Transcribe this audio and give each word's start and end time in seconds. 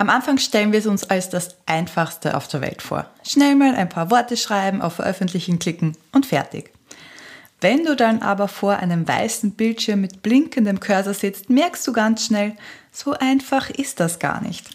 Am 0.00 0.08
Anfang 0.08 0.38
stellen 0.38 0.72
wir 0.72 0.78
es 0.78 0.86
uns 0.86 1.10
als 1.10 1.28
das 1.28 1.58
Einfachste 1.66 2.34
auf 2.34 2.48
der 2.48 2.62
Welt 2.62 2.80
vor. 2.80 3.04
Schnell 3.22 3.54
mal 3.54 3.74
ein 3.74 3.90
paar 3.90 4.10
Worte 4.10 4.38
schreiben, 4.38 4.80
auf 4.80 4.94
Veröffentlichen 4.94 5.58
klicken 5.58 5.94
und 6.10 6.24
fertig. 6.24 6.72
Wenn 7.60 7.84
du 7.84 7.94
dann 7.94 8.22
aber 8.22 8.48
vor 8.48 8.78
einem 8.78 9.06
weißen 9.06 9.50
Bildschirm 9.50 10.00
mit 10.00 10.22
blinkendem 10.22 10.80
Cursor 10.80 11.12
sitzt, 11.12 11.50
merkst 11.50 11.86
du 11.86 11.92
ganz 11.92 12.24
schnell, 12.24 12.56
so 12.90 13.12
einfach 13.12 13.68
ist 13.68 14.00
das 14.00 14.18
gar 14.18 14.40
nicht. 14.40 14.70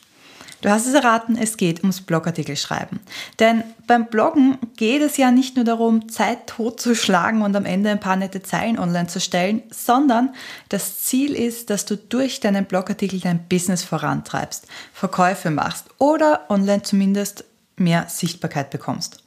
Du 0.66 0.71
hast 0.71 0.88
es 0.88 0.95
erraten, 0.95 1.38
es 1.38 1.57
geht 1.57 1.82
ums 1.82 2.02
Blogartikel 2.02 2.55
schreiben. 2.55 3.00
Denn 3.39 3.64
beim 3.86 4.07
Bloggen 4.07 4.57
geht 4.77 5.04
es 5.04 5.15
ja 5.15 5.29
nicht 5.29 5.55
nur 5.57 5.64
darum, 5.64 6.09
Zeit 6.09 6.47
totzuschlagen 6.47 7.43
und 7.43 7.55
am 7.55 7.65
Ende 7.65 7.91
ein 7.91 8.00
paar 8.00 8.15
nette 8.15 8.41
Zeilen 8.41 8.79
online 8.79 9.05
zu 9.05 9.21
stellen, 9.21 9.61
sondern 9.70 10.33
das 10.70 11.04
Ziel 11.04 11.36
ist, 11.36 11.70
dass 11.70 11.86
du 11.86 11.96
durch 11.96 12.39
deinen 12.39 12.65
Blogartikel 12.65 13.20
dein 13.20 13.47
Business 13.47 13.83
vorantreibst, 13.83 14.65
Verkäufe 14.91 15.51
machst 15.51 15.86
oder 16.00 16.50
online 16.50 16.82
zumindest 16.82 17.43
mehr 17.75 18.07
Sichtbarkeit 18.10 18.71
bekommst. 18.71 19.24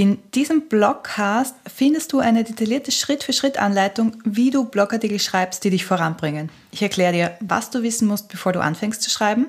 In 0.00 0.16
diesem 0.34 0.66
Blogcast 0.66 1.54
findest 1.70 2.14
du 2.14 2.20
eine 2.20 2.42
detaillierte 2.42 2.90
Schritt-für-Schritt-Anleitung, 2.90 4.16
wie 4.24 4.50
du 4.50 4.64
Blogartikel 4.64 5.18
schreibst, 5.18 5.62
die 5.62 5.68
dich 5.68 5.84
voranbringen. 5.84 6.48
Ich 6.70 6.80
erkläre 6.80 7.12
dir, 7.12 7.36
was 7.40 7.68
du 7.68 7.82
wissen 7.82 8.08
musst, 8.08 8.28
bevor 8.28 8.54
du 8.54 8.62
anfängst 8.62 9.02
zu 9.02 9.10
schreiben, 9.10 9.48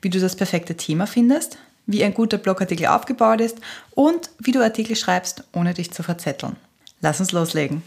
wie 0.00 0.08
du 0.08 0.18
das 0.18 0.36
perfekte 0.36 0.74
Thema 0.74 1.06
findest, 1.06 1.58
wie 1.84 2.02
ein 2.02 2.14
guter 2.14 2.38
Blogartikel 2.38 2.86
aufgebaut 2.86 3.42
ist 3.42 3.58
und 3.90 4.30
wie 4.38 4.52
du 4.52 4.62
Artikel 4.62 4.96
schreibst, 4.96 5.44
ohne 5.52 5.74
dich 5.74 5.92
zu 5.92 6.02
verzetteln. 6.02 6.56
Lass 7.02 7.20
uns 7.20 7.32
loslegen. 7.32 7.82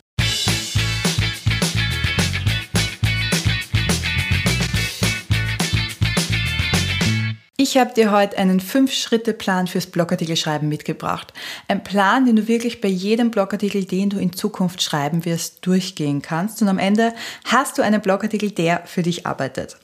Ich 7.73 7.79
habe 7.79 7.91
dir 7.91 8.11
heute 8.11 8.37
einen 8.37 8.61
5-Schritte-Plan 8.61 9.65
fürs 9.65 9.87
Blogartikelschreiben 9.87 10.69
mitgebracht. 10.69 11.33
Ein 11.67 11.83
Plan, 11.83 12.23
den 12.23 12.35
du 12.35 12.47
wirklich 12.47 12.81
bei 12.81 12.87
jedem 12.87 13.31
Blogartikel, 13.31 13.83
den 13.83 14.11
du 14.11 14.19
in 14.19 14.31
Zukunft 14.31 14.83
schreiben 14.83 15.25
wirst, 15.25 15.65
durchgehen 15.65 16.21
kannst. 16.21 16.61
Und 16.61 16.67
am 16.67 16.77
Ende 16.77 17.15
hast 17.45 17.79
du 17.79 17.81
einen 17.81 17.99
Blogartikel, 17.99 18.51
der 18.51 18.83
für 18.85 19.01
dich 19.01 19.25
arbeitet. 19.25 19.77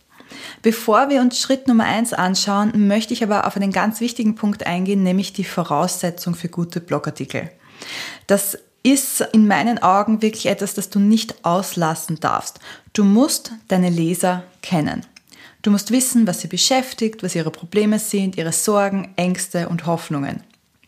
Bevor 0.62 1.09
wir 1.09 1.20
uns 1.20 1.40
Schritt 1.40 1.68
Nummer 1.68 1.86
1 1.86 2.14
anschauen, 2.14 2.88
möchte 2.88 3.16
ich 3.16 3.23
aber 3.23 3.48
auf 3.48 3.56
einen 3.56 3.72
ganz 3.72 4.02
wichtigen 4.02 4.36
Punkt 4.36 4.68
eingehen, 4.68 5.02
nämlich 5.02 5.34
die 5.34 5.44
Voraussetzung 5.44 6.36
für 6.36 6.48
gute 6.48 6.81
Blogartikel. 6.81 7.50
Das 8.28 8.56
ist 8.84 9.22
in 9.34 9.48
meinen 9.48 9.81
Augen 9.81 10.22
wirklich 10.22 10.46
etwas, 10.46 10.76
das 10.76 10.92
du 10.92 11.00
nicht 11.00 11.44
auslassen 11.44 12.20
darfst. 12.20 12.59
Du 12.94 13.03
musst 13.03 13.52
deine 13.68 13.90
Leser 13.90 14.44
kennen. 14.62 15.08
Du 15.62 15.72
musst 15.72 15.92
wissen, 15.92 16.26
was 16.26 16.42
sie 16.42 16.48
beschäftigt, 16.48 17.22
was 17.22 17.36
ihre 17.36 17.52
Probleme 17.52 18.00
sind, 18.00 18.38
ihre 18.38 18.54
Sorgen, 18.54 19.14
Ängste 19.18 19.68
und 19.68 19.86
Hoffnungen. 19.86 20.44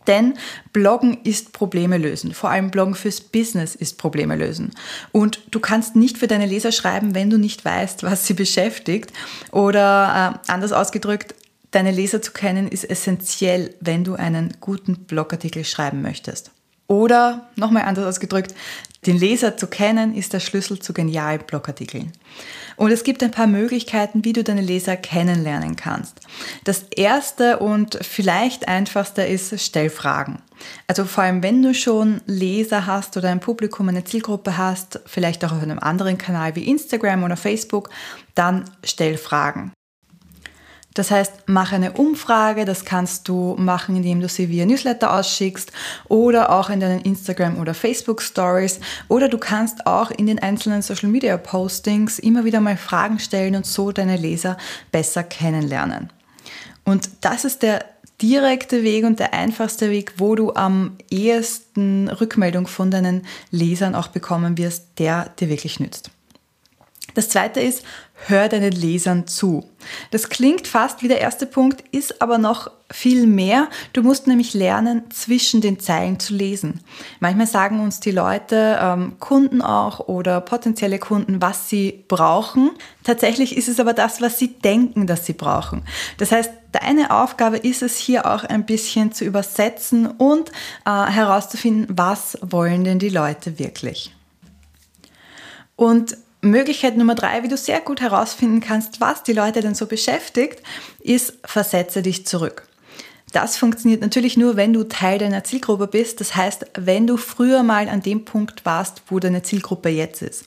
Denn 0.07 0.33
Bloggen 0.73 1.19
ist 1.23 1.53
Probleme 1.53 1.97
lösen. 1.97 2.33
Vor 2.33 2.49
allem 2.49 2.71
Bloggen 2.71 2.95
fürs 2.95 3.21
Business 3.21 3.75
ist 3.75 3.97
Probleme 3.97 4.35
lösen. 4.35 4.71
Und 5.11 5.41
du 5.51 5.59
kannst 5.59 5.95
nicht 5.95 6.17
für 6.17 6.27
deine 6.27 6.47
Leser 6.47 6.71
schreiben, 6.71 7.13
wenn 7.13 7.29
du 7.29 7.37
nicht 7.37 7.63
weißt, 7.63 8.03
was 8.03 8.25
sie 8.25 8.33
beschäftigt. 8.33 9.11
Oder 9.51 10.39
äh, 10.47 10.51
anders 10.51 10.71
ausgedrückt, 10.71 11.35
deine 11.71 11.91
Leser 11.91 12.21
zu 12.21 12.31
kennen 12.31 12.67
ist 12.67 12.89
essentiell, 12.89 13.75
wenn 13.79 14.03
du 14.03 14.15
einen 14.15 14.55
guten 14.59 15.05
Blogartikel 15.05 15.63
schreiben 15.65 16.01
möchtest. 16.01 16.51
Oder 16.91 17.47
nochmal 17.55 17.83
anders 17.83 18.03
ausgedrückt, 18.03 18.53
den 19.05 19.17
Leser 19.17 19.55
zu 19.55 19.67
kennen 19.67 20.13
ist 20.13 20.33
der 20.33 20.41
Schlüssel 20.41 20.79
zu 20.79 20.91
genialen 20.91 21.39
Blogartikeln. 21.47 22.11
Und 22.75 22.91
es 22.91 23.05
gibt 23.05 23.23
ein 23.23 23.31
paar 23.31 23.47
Möglichkeiten, 23.47 24.25
wie 24.25 24.33
du 24.33 24.43
deine 24.43 24.59
Leser 24.59 24.97
kennenlernen 24.97 25.77
kannst. 25.77 26.19
Das 26.65 26.83
erste 26.91 27.59
und 27.59 27.97
vielleicht 28.01 28.67
einfachste 28.67 29.21
ist, 29.21 29.57
stell 29.61 29.89
Fragen. 29.89 30.41
Also 30.85 31.05
vor 31.05 31.23
allem, 31.23 31.41
wenn 31.41 31.63
du 31.63 31.73
schon 31.73 32.19
Leser 32.25 32.85
hast 32.87 33.15
oder 33.15 33.29
ein 33.29 33.39
Publikum, 33.39 33.87
eine 33.87 34.03
Zielgruppe 34.03 34.57
hast, 34.57 34.99
vielleicht 35.05 35.45
auch 35.45 35.53
auf 35.53 35.63
einem 35.63 35.79
anderen 35.79 36.17
Kanal 36.17 36.57
wie 36.57 36.69
Instagram 36.69 37.23
oder 37.23 37.37
Facebook, 37.37 37.89
dann 38.35 38.65
stell 38.83 39.15
Fragen. 39.15 39.71
Das 40.93 41.09
heißt, 41.09 41.43
mach 41.45 41.71
eine 41.71 41.93
Umfrage, 41.93 42.65
das 42.65 42.83
kannst 42.83 43.27
du 43.27 43.55
machen, 43.57 43.95
indem 43.95 44.19
du 44.19 44.27
sie 44.27 44.49
via 44.49 44.65
Newsletter 44.65 45.13
ausschickst 45.13 45.71
oder 46.09 46.49
auch 46.51 46.69
in 46.69 46.81
deinen 46.81 47.01
Instagram 47.01 47.59
oder 47.59 47.73
Facebook 47.73 48.21
Stories 48.21 48.79
oder 49.07 49.29
du 49.29 49.37
kannst 49.37 49.87
auch 49.87 50.11
in 50.11 50.27
den 50.27 50.39
einzelnen 50.39 50.81
Social 50.81 51.09
Media 51.09 51.37
Postings 51.37 52.19
immer 52.19 52.43
wieder 52.43 52.59
mal 52.59 52.75
Fragen 52.75 53.19
stellen 53.19 53.55
und 53.55 53.65
so 53.65 53.91
deine 53.91 54.17
Leser 54.17 54.57
besser 54.91 55.23
kennenlernen. 55.23 56.09
Und 56.83 57.09
das 57.21 57.45
ist 57.45 57.63
der 57.63 57.85
direkte 58.21 58.83
Weg 58.83 59.05
und 59.05 59.19
der 59.19 59.33
einfachste 59.33 59.89
Weg, 59.89 60.13
wo 60.17 60.35
du 60.35 60.53
am 60.53 60.97
ehesten 61.09 62.09
Rückmeldung 62.09 62.67
von 62.67 62.91
deinen 62.91 63.25
Lesern 63.49 63.95
auch 63.95 64.07
bekommen 64.07 64.57
wirst, 64.57 64.99
der 64.99 65.29
dir 65.39 65.49
wirklich 65.49 65.79
nützt. 65.79 66.11
Das 67.13 67.29
zweite 67.29 67.59
ist, 67.59 67.83
hör 68.27 68.49
deinen 68.49 68.71
Lesern 68.71 69.27
zu. 69.27 69.65
Das 70.11 70.29
klingt 70.29 70.67
fast 70.67 71.01
wie 71.01 71.07
der 71.07 71.21
erste 71.21 71.45
Punkt, 71.45 71.83
ist 71.91 72.21
aber 72.21 72.37
noch 72.37 72.69
viel 72.91 73.25
mehr. 73.25 73.67
Du 73.93 74.03
musst 74.03 74.27
nämlich 74.27 74.53
lernen, 74.53 75.03
zwischen 75.09 75.61
den 75.61 75.79
Zeilen 75.79 76.19
zu 76.19 76.33
lesen. 76.33 76.81
Manchmal 77.19 77.47
sagen 77.47 77.79
uns 77.79 77.99
die 77.99 78.11
Leute, 78.11 78.77
ähm, 78.81 79.15
Kunden 79.19 79.61
auch 79.61 80.07
oder 80.07 80.41
potenzielle 80.41 80.99
Kunden, 80.99 81.41
was 81.41 81.69
sie 81.69 82.03
brauchen. 82.07 82.71
Tatsächlich 83.03 83.57
ist 83.57 83.67
es 83.67 83.79
aber 83.79 83.93
das, 83.93 84.21
was 84.21 84.37
sie 84.37 84.49
denken, 84.49 85.07
dass 85.07 85.25
sie 85.25 85.33
brauchen. 85.33 85.83
Das 86.17 86.31
heißt, 86.31 86.51
deine 86.71 87.11
Aufgabe 87.11 87.57
ist 87.57 87.81
es 87.81 87.97
hier 87.97 88.25
auch 88.25 88.43
ein 88.43 88.65
bisschen 88.65 89.11
zu 89.13 89.25
übersetzen 89.25 90.05
und 90.05 90.49
äh, 90.85 91.05
herauszufinden, 91.05 91.87
was 91.89 92.37
wollen 92.41 92.83
denn 92.83 92.99
die 92.99 93.09
Leute 93.09 93.57
wirklich. 93.57 94.13
Und 95.75 96.17
Möglichkeit 96.41 96.97
Nummer 96.97 97.15
drei, 97.15 97.43
wie 97.43 97.47
du 97.47 97.57
sehr 97.57 97.81
gut 97.81 98.01
herausfinden 98.01 98.61
kannst, 98.61 98.99
was 98.99 99.23
die 99.23 99.33
Leute 99.33 99.61
denn 99.61 99.75
so 99.75 99.85
beschäftigt, 99.85 100.61
ist, 100.99 101.33
versetze 101.45 102.01
dich 102.01 102.25
zurück. 102.25 102.67
Das 103.31 103.57
funktioniert 103.57 104.01
natürlich 104.01 104.35
nur, 104.35 104.57
wenn 104.57 104.73
du 104.73 104.83
Teil 104.83 105.19
deiner 105.19 105.43
Zielgruppe 105.43 105.87
bist. 105.87 106.19
Das 106.19 106.35
heißt, 106.35 106.65
wenn 106.77 107.07
du 107.07 107.15
früher 107.17 107.63
mal 107.63 107.87
an 107.87 108.01
dem 108.01 108.25
Punkt 108.25 108.65
warst, 108.65 109.03
wo 109.07 109.19
deine 109.19 109.41
Zielgruppe 109.41 109.89
jetzt 109.89 110.21
ist. 110.21 110.45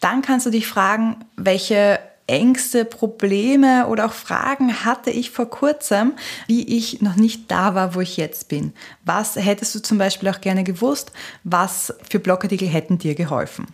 Dann 0.00 0.20
kannst 0.20 0.44
du 0.44 0.50
dich 0.50 0.66
fragen, 0.66 1.24
welche 1.36 2.00
Ängste, 2.26 2.84
Probleme 2.84 3.86
oder 3.86 4.04
auch 4.04 4.12
Fragen 4.12 4.84
hatte 4.84 5.10
ich 5.10 5.30
vor 5.30 5.48
kurzem, 5.48 6.12
wie 6.46 6.76
ich 6.76 7.00
noch 7.00 7.16
nicht 7.16 7.50
da 7.50 7.74
war, 7.74 7.94
wo 7.94 8.00
ich 8.00 8.18
jetzt 8.18 8.48
bin. 8.48 8.74
Was 9.06 9.36
hättest 9.36 9.74
du 9.74 9.78
zum 9.80 9.96
Beispiel 9.96 10.28
auch 10.28 10.42
gerne 10.42 10.62
gewusst? 10.62 11.10
Was 11.44 11.94
für 12.08 12.18
Blogartikel 12.18 12.68
hätten 12.68 12.98
dir 12.98 13.14
geholfen? 13.14 13.66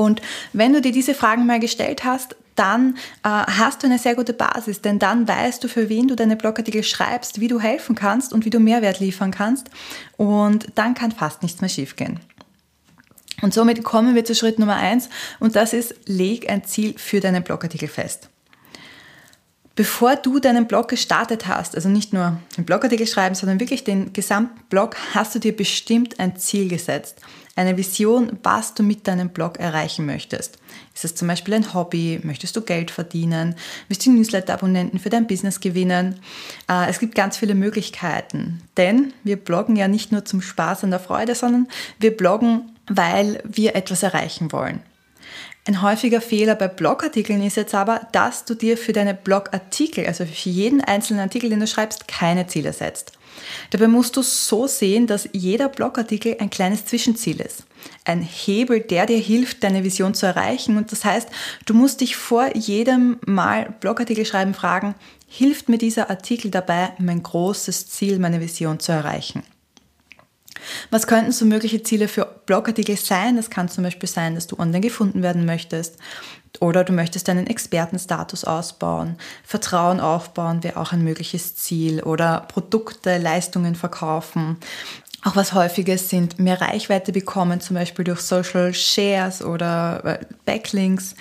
Und 0.00 0.22
wenn 0.54 0.72
du 0.72 0.80
dir 0.80 0.92
diese 0.92 1.14
Fragen 1.14 1.44
mal 1.44 1.60
gestellt 1.60 2.04
hast, 2.04 2.34
dann 2.56 2.96
äh, 3.22 3.28
hast 3.28 3.82
du 3.82 3.86
eine 3.86 3.98
sehr 3.98 4.14
gute 4.14 4.32
Basis, 4.32 4.80
denn 4.80 4.98
dann 4.98 5.28
weißt 5.28 5.62
du, 5.62 5.68
für 5.68 5.90
wen 5.90 6.08
du 6.08 6.16
deine 6.16 6.36
Blogartikel 6.36 6.82
schreibst, 6.82 7.40
wie 7.40 7.48
du 7.48 7.60
helfen 7.60 7.94
kannst 7.94 8.32
und 8.32 8.46
wie 8.46 8.50
du 8.50 8.60
Mehrwert 8.60 8.98
liefern 8.98 9.30
kannst. 9.30 9.68
Und 10.16 10.68
dann 10.74 10.94
kann 10.94 11.12
fast 11.12 11.42
nichts 11.42 11.60
mehr 11.60 11.68
schiefgehen. 11.68 12.18
Und 13.42 13.52
somit 13.52 13.82
kommen 13.84 14.14
wir 14.14 14.24
zu 14.24 14.34
Schritt 14.34 14.58
Nummer 14.58 14.76
eins 14.76 15.10
und 15.38 15.54
das 15.54 15.74
ist, 15.74 15.94
leg 16.06 16.50
ein 16.50 16.64
Ziel 16.64 16.94
für 16.96 17.20
deinen 17.20 17.42
Blogartikel 17.42 17.88
fest. 17.88 18.30
Bevor 19.76 20.16
du 20.16 20.40
deinen 20.40 20.66
Blog 20.66 20.88
gestartet 20.88 21.46
hast, 21.46 21.74
also 21.74 21.88
nicht 21.88 22.12
nur 22.12 22.38
den 22.56 22.64
Blogartikel 22.64 23.06
schreiben, 23.06 23.34
sondern 23.34 23.60
wirklich 23.60 23.84
den 23.84 24.12
gesamten 24.12 24.60
Blog, 24.68 24.96
hast 25.14 25.34
du 25.34 25.38
dir 25.38 25.56
bestimmt 25.56 26.20
ein 26.20 26.36
Ziel 26.36 26.68
gesetzt 26.68 27.20
eine 27.60 27.76
Vision, 27.76 28.38
was 28.42 28.74
du 28.74 28.82
mit 28.82 29.06
deinem 29.06 29.28
Blog 29.28 29.58
erreichen 29.58 30.06
möchtest. 30.06 30.58
Ist 30.94 31.04
es 31.04 31.14
zum 31.14 31.28
Beispiel 31.28 31.54
ein 31.54 31.74
Hobby? 31.74 32.20
Möchtest 32.22 32.56
du 32.56 32.62
Geld 32.62 32.90
verdienen? 32.90 33.54
Willst 33.88 34.06
du 34.06 34.12
Newsletter-Abonnenten 34.12 34.98
für 34.98 35.10
dein 35.10 35.26
Business 35.26 35.60
gewinnen? 35.60 36.20
Äh, 36.68 36.88
es 36.88 36.98
gibt 36.98 37.14
ganz 37.14 37.36
viele 37.36 37.54
Möglichkeiten, 37.54 38.62
denn 38.76 39.12
wir 39.24 39.36
bloggen 39.36 39.76
ja 39.76 39.88
nicht 39.88 40.10
nur 40.10 40.24
zum 40.24 40.40
Spaß 40.40 40.84
und 40.84 40.90
der 40.90 41.00
Freude, 41.00 41.34
sondern 41.34 41.68
wir 41.98 42.16
bloggen, 42.16 42.72
weil 42.88 43.42
wir 43.44 43.76
etwas 43.76 44.02
erreichen 44.02 44.52
wollen. 44.52 44.80
Ein 45.66 45.82
häufiger 45.82 46.22
Fehler 46.22 46.54
bei 46.54 46.68
Blogartikeln 46.68 47.42
ist 47.42 47.56
jetzt 47.56 47.74
aber, 47.74 48.08
dass 48.12 48.46
du 48.46 48.54
dir 48.54 48.78
für 48.78 48.94
deine 48.94 49.14
Blogartikel, 49.14 50.06
also 50.06 50.24
für 50.24 50.48
jeden 50.48 50.80
einzelnen 50.80 51.20
Artikel, 51.20 51.50
den 51.50 51.60
du 51.60 51.66
schreibst, 51.66 52.08
keine 52.08 52.46
Ziele 52.46 52.72
setzt. 52.72 53.12
Dabei 53.70 53.88
musst 53.88 54.16
du 54.16 54.22
so 54.22 54.66
sehen, 54.66 55.06
dass 55.06 55.28
jeder 55.32 55.68
Blogartikel 55.68 56.36
ein 56.40 56.50
kleines 56.50 56.86
Zwischenziel 56.86 57.40
ist. 57.40 57.64
Ein 58.04 58.22
Hebel, 58.22 58.80
der 58.80 59.06
dir 59.06 59.18
hilft, 59.18 59.62
deine 59.62 59.84
Vision 59.84 60.14
zu 60.14 60.26
erreichen. 60.26 60.76
Und 60.76 60.92
das 60.92 61.04
heißt, 61.04 61.28
du 61.66 61.74
musst 61.74 62.00
dich 62.00 62.16
vor 62.16 62.54
jedem 62.56 63.18
Mal 63.26 63.74
Blogartikel 63.80 64.24
schreiben 64.24 64.54
fragen, 64.54 64.94
hilft 65.28 65.68
mir 65.68 65.78
dieser 65.78 66.10
Artikel 66.10 66.50
dabei, 66.50 66.92
mein 66.98 67.22
großes 67.22 67.88
Ziel, 67.88 68.18
meine 68.18 68.40
Vision 68.40 68.80
zu 68.80 68.92
erreichen? 68.92 69.42
Was 70.90 71.06
könnten 71.06 71.32
so 71.32 71.44
mögliche 71.44 71.82
Ziele 71.82 72.08
für 72.08 72.26
Blogartikel 72.46 72.96
sein? 72.96 73.36
Das 73.36 73.50
kann 73.50 73.68
zum 73.68 73.84
Beispiel 73.84 74.08
sein, 74.08 74.34
dass 74.34 74.46
du 74.46 74.58
online 74.58 74.80
gefunden 74.80 75.22
werden 75.22 75.44
möchtest, 75.44 75.96
Oder 76.58 76.82
du 76.82 76.92
möchtest 76.92 77.28
deinen 77.28 77.46
Expertenstatus 77.46 78.44
ausbauen. 78.44 79.16
Vertrauen 79.44 80.00
aufbauen 80.00 80.64
wäre 80.64 80.78
auch 80.78 80.92
ein 80.92 81.04
mögliches 81.04 81.54
Ziel. 81.54 82.02
Oder 82.02 82.40
Produkte, 82.48 83.18
Leistungen 83.18 83.76
verkaufen. 83.76 84.56
Auch 85.22 85.36
was 85.36 85.52
häufiges 85.52 86.08
sind 86.08 86.38
mehr 86.38 86.60
Reichweite 86.62 87.12
bekommen, 87.12 87.60
zum 87.60 87.76
Beispiel 87.76 88.06
durch 88.06 88.20
Social 88.20 88.72
Shares 88.72 89.42
oder 89.42 90.02
äh, 90.04 90.24
Backlinks 90.46 91.14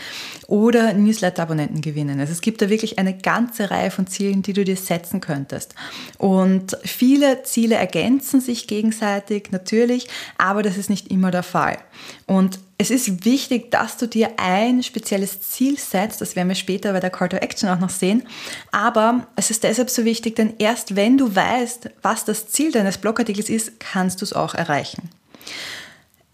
oder 0.48 0.94
Newsletter-Abonnenten 0.94 1.82
gewinnen. 1.82 2.20
Also 2.22 2.32
es 2.32 2.40
gibt 2.40 2.62
da 2.62 2.70
wirklich 2.70 2.98
eine 2.98 3.18
ganze 3.18 3.72
Reihe 3.72 3.92
von 3.92 4.08
Zielen, 4.08 4.42
die 4.42 4.54
du 4.54 4.64
dir 4.64 4.78
setzen 4.78 5.20
könntest. 5.20 5.76
Und 6.18 6.78
viele 6.84 7.44
Ziele 7.44 7.76
ergänzen 7.76 8.40
sich 8.40 8.68
gegenseitig 8.68 9.52
natürlich, 9.52 10.08
aber 10.38 10.64
das 10.64 10.78
ist 10.78 10.90
nicht 10.90 11.12
immer 11.12 11.32
der 11.32 11.44
Fall. 11.44 11.78
Und 12.26 12.60
es 12.82 12.92
ist 12.92 13.26
wichtig, 13.26 13.72
dass 13.72 13.98
du 13.98 14.08
dir 14.08 14.32
ein 14.38 14.82
spezielles 14.84 15.42
Ziel 15.42 15.78
setzt. 15.78 16.22
Das 16.22 16.38
werden 16.38 16.48
wir 16.48 16.56
später 16.56 16.94
bei 16.94 17.02
der 17.02 17.10
Call 17.10 17.28
to 17.28 17.36
Action 17.36 17.68
auch 17.68 17.80
noch 17.80 17.90
sehen. 17.90 18.24
Aber 18.72 19.28
es 19.36 19.52
ist 19.52 19.66
deshalb 19.66 19.90
so 19.90 20.06
wichtig, 20.06 20.38
denn 20.38 20.54
erst 20.60 20.96
wenn 20.96 21.18
du 21.18 21.36
weißt, 21.36 21.90
was 22.02 22.24
das 22.24 22.48
Ziel 22.48 22.72
deines 22.72 22.98
Blogartikels 22.98 23.50
ist, 23.50 23.82
kannst 23.82 24.22
du 24.22 24.26
es 24.26 24.32
auch 24.32 24.56
erreichen. 24.56 25.10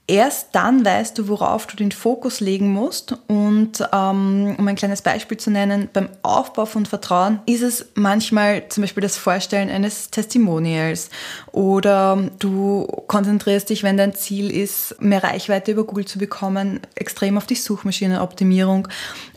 Erst 0.07 0.50
dann 0.52 0.86
weißt 0.86 1.18
du, 1.18 1.28
worauf 1.28 1.66
du 1.66 1.75
den 1.75 1.92
Fokus 1.92 2.40
legen 2.40 2.72
musst. 2.72 3.18
Und 3.28 3.81
ähm, 3.92 4.56
um 4.56 4.68
ein 4.68 4.75
kleines 4.75 5.02
Beispiel 5.02 5.38
zu 5.38 5.50
nennen, 5.50 5.90
beim 5.92 6.10
Aufbau 6.22 6.68
von 6.68 6.86
Vertrauen 6.86 7.40
ist 7.48 7.63
es 7.63 7.88
manchmal 7.96 8.69
zum 8.69 8.81
Beispiel 8.84 9.02
das 9.02 9.18
Vorstellen 9.18 9.69
eines 9.69 10.12
Testimonials 10.12 11.10
oder 11.52 12.30
du 12.38 12.86
konzentrierst 13.07 13.72
dich, 13.72 13.81
wenn 13.81 13.98
dein 13.98 14.13
Ziel 14.13 14.52
ist, 14.52 15.02
mehr 15.02 15.24
Reichweite 15.24 15.72
über 15.72 15.86
Google 15.86 16.06
zu 16.06 16.19
bekommen, 16.19 16.81
extrem 16.94 17.38
auf 17.38 17.48
die 17.48 17.56
Suchmaschinenoptimierung. 17.56 18.88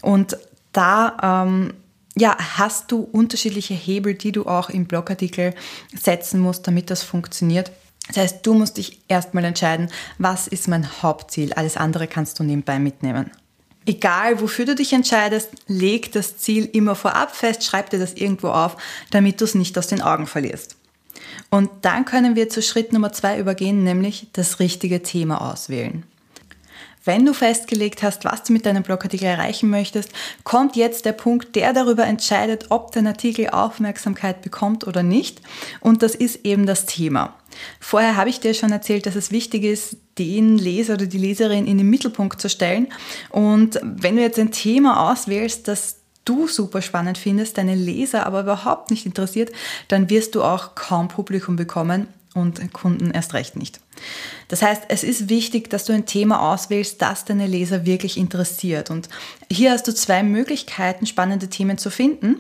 Und 0.03 0.37
da 0.73 1.45
ähm, 1.47 1.73
ja, 2.15 2.37
hast 2.39 2.93
du 2.93 3.01
unterschiedliche 3.01 3.75
Hebel, 3.75 4.15
die 4.15 4.33
du 4.33 4.45
auch 4.45 4.69
im 4.69 4.85
Blogartikel 4.85 5.55
setzen 5.95 6.41
musst, 6.41 6.67
damit 6.67 6.91
das 6.91 7.03
funktioniert. 7.03 7.71
Das 8.09 8.17
heißt, 8.17 8.47
du 8.47 8.55
musst 8.55 8.77
dich 8.77 9.01
erstmal 9.09 9.45
entscheiden, 9.45 9.91
was 10.19 10.47
ist 10.47 10.69
mein 10.69 11.03
Hauptziel. 11.03 11.53
Alles 11.53 11.77
andere 11.77 12.07
kannst 12.07 12.39
du 12.39 12.45
nebenbei 12.45 12.79
mitnehmen. 12.79 13.31
Egal, 13.87 14.41
wofür 14.41 14.67
du 14.67 14.75
dich 14.75 14.93
entscheidest, 14.93 15.51
leg 15.67 16.13
das 16.13 16.37
Ziel 16.37 16.67
immer 16.67 16.95
vorab 16.95 17.35
fest, 17.35 17.65
schreib 17.65 17.89
dir 17.89 17.99
das 17.99 18.13
irgendwo 18.15 18.49
auf, 18.49 18.77
damit 19.11 19.41
du 19.41 19.45
es 19.45 19.55
nicht 19.55 19.79
aus 19.79 19.87
den 19.87 20.03
Augen 20.03 20.27
verlierst. 20.27 20.77
Und 21.51 21.71
dann 21.83 22.05
können 22.05 22.37
wir 22.37 22.51
zu 22.51 22.61
Schritt 22.61 22.93
Nummer 22.93 23.13
zwei 23.13 23.39
übergehen, 23.39 23.85
nämlich 23.85 24.29
das 24.33 24.61
richtige 24.61 25.03
Thema 25.03 25.51
auswählen. 25.51 26.05
Wenn 27.09 27.25
du 27.25 27.33
festgelegt 27.33 28.03
hast, 28.03 28.27
was 28.27 28.43
du 28.43 28.53
mit 28.53 28.67
deinem 28.67 28.83
Blogartikel 28.83 29.25
erreichen 29.25 29.71
möchtest, 29.71 30.11
kommt 30.45 30.77
jetzt 30.77 31.07
der 31.07 31.13
Punkt, 31.13 31.57
der 31.57 31.73
darüber 31.73 32.05
entscheidet, 32.05 32.67
ob 32.69 32.93
dein 32.93 33.07
Artikel 33.07 33.49
Aufmerksamkeit 33.49 34.43
bekommt 34.43 34.87
oder 34.87 35.03
nicht. 35.03 35.41
Und 35.81 36.03
das 36.03 36.15
ist 36.15 36.45
eben 36.45 36.67
das 36.67 36.85
Thema. 36.85 37.35
Vorher 37.81 38.17
habe 38.17 38.29
ich 38.29 38.41
dir 38.41 38.53
schon 38.53 38.73
erzählt, 38.73 39.07
dass 39.07 39.15
es 39.15 39.33
wichtig 39.33 39.65
ist, 39.65 39.97
den 40.19 40.59
Leser 40.59 40.95
oder 40.95 41.07
die 41.07 41.17
Leserin 41.17 41.67
in 41.67 41.79
den 41.79 41.89
Mittelpunkt 41.89 42.43
zu 42.43 42.51
stellen. 42.51 42.89
Und 43.31 43.81
wenn 43.83 44.17
du 44.17 44.21
jetzt 44.21 44.39
ein 44.39 44.53
Thema 44.53 45.11
auswählst, 45.11 45.67
das 45.67 45.97
du 46.27 46.47
super 46.47 46.83
spannend 46.83 47.17
findest, 47.17 47.57
deine 47.57 47.75
Leser 47.75 48.27
aber 48.27 48.43
überhaupt 48.43 48.91
nicht 48.91 49.07
interessiert, 49.07 49.51
dann 49.89 50.11
wirst 50.11 50.35
du 50.35 50.43
auch 50.43 50.75
kaum 50.75 51.09
Publikum 51.09 51.57
bekommen 51.57 52.09
und 52.35 52.71
Kunden 52.75 53.13
erst 53.13 53.33
recht 53.33 53.57
nicht. 53.57 53.81
Das 54.49 54.63
heißt, 54.63 54.85
es 54.89 55.05
ist 55.05 55.29
wichtig, 55.29 55.69
dass 55.71 55.85
du 55.85 55.93
ein 55.93 56.07
Thema 56.07 56.53
auswählst, 56.53 57.03
das 57.03 57.25
deine 57.25 57.47
Leser 57.47 57.85
wirklich 57.85 58.17
interessiert. 58.17 58.91
Und 58.91 59.09
hier 59.51 59.73
hast 59.73 59.87
du 59.87 59.95
zwei 59.95 60.23
Möglichkeiten, 60.23 61.07
spannende 61.07 61.49
Themen 61.49 61.79
zu 61.79 61.91
finden. 61.91 62.37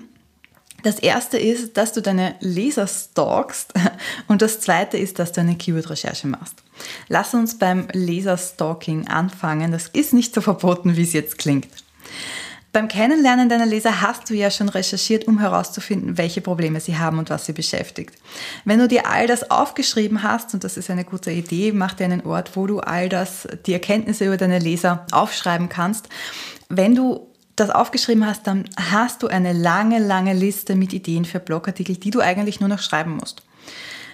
Das 0.85 0.99
erste 1.01 1.39
ist, 1.39 1.77
dass 1.77 1.93
du 1.93 2.01
deine 2.01 2.37
Leser 2.41 2.87
stalkst 2.87 3.75
und 4.29 4.43
das 4.43 4.61
zweite 4.61 4.97
ist, 4.97 5.19
dass 5.19 5.33
du 5.33 5.41
eine 5.41 5.57
Keyword-Recherche 5.57 6.29
machst. 6.29 6.63
Lass 7.09 7.35
uns 7.35 7.59
beim 7.59 7.89
Leser-Stalking 7.93 9.09
anfangen. 9.09 9.73
Das 9.73 9.89
ist 9.89 10.13
nicht 10.13 10.35
so 10.35 10.41
verboten, 10.41 10.97
wie 10.97 11.03
es 11.03 11.13
jetzt 11.13 11.39
klingt. 11.39 11.69
Beim 12.73 12.89
Kennenlernen 12.89 13.49
deiner 13.49 13.65
Leser 13.65 14.03
hast 14.03 14.29
du 14.29 14.35
ja 14.35 14.51
schon 14.51 14.69
recherchiert, 14.69 15.27
um 15.27 15.39
herauszufinden, 15.39 16.19
welche 16.19 16.43
Probleme 16.43 16.81
sie 16.81 16.99
haben 16.99 17.19
und 17.19 17.31
was 17.31 17.47
sie 17.47 17.55
beschäftigt. 17.55 18.15
Wenn 18.65 18.79
du 18.79 18.87
dir 18.87 19.07
all 19.07 19.27
das 19.27 19.51
aufgeschrieben 19.51 20.23
hast, 20.23 20.53
und 20.53 20.65
das 20.65 20.77
ist 20.77 20.91
eine 20.91 21.05
gute 21.05 21.31
Idee, 21.31 21.73
mach 21.73 21.95
dir 21.95 22.05
einen 22.05 22.27
Ort, 22.27 22.57
wo 22.57 22.67
du 22.67 22.81
all 22.81 23.09
das, 23.09 23.49
die 23.65 23.73
Erkenntnisse 23.73 24.27
über 24.27 24.37
deine 24.37 24.59
Leser 24.59 25.07
aufschreiben 25.13 25.71
kannst. 25.71 26.09
Wenn 26.69 26.95
du 26.95 27.29
das 27.57 27.71
aufgeschrieben 27.71 28.27
hast, 28.27 28.47
dann 28.47 28.69
hast 28.77 29.23
du 29.23 29.29
eine 29.29 29.53
lange, 29.53 29.99
lange 29.99 30.35
Liste 30.35 30.77
mit 30.77 30.93
Ideen 30.93 31.25
für 31.25 31.41
Blogartikel, 31.41 31.97
die 31.97 32.11
du 32.11 32.21
eigentlich 32.21 32.61
nur 32.61 32.69
noch 32.69 32.81
schreiben 32.81 33.17
musst. 33.17 33.43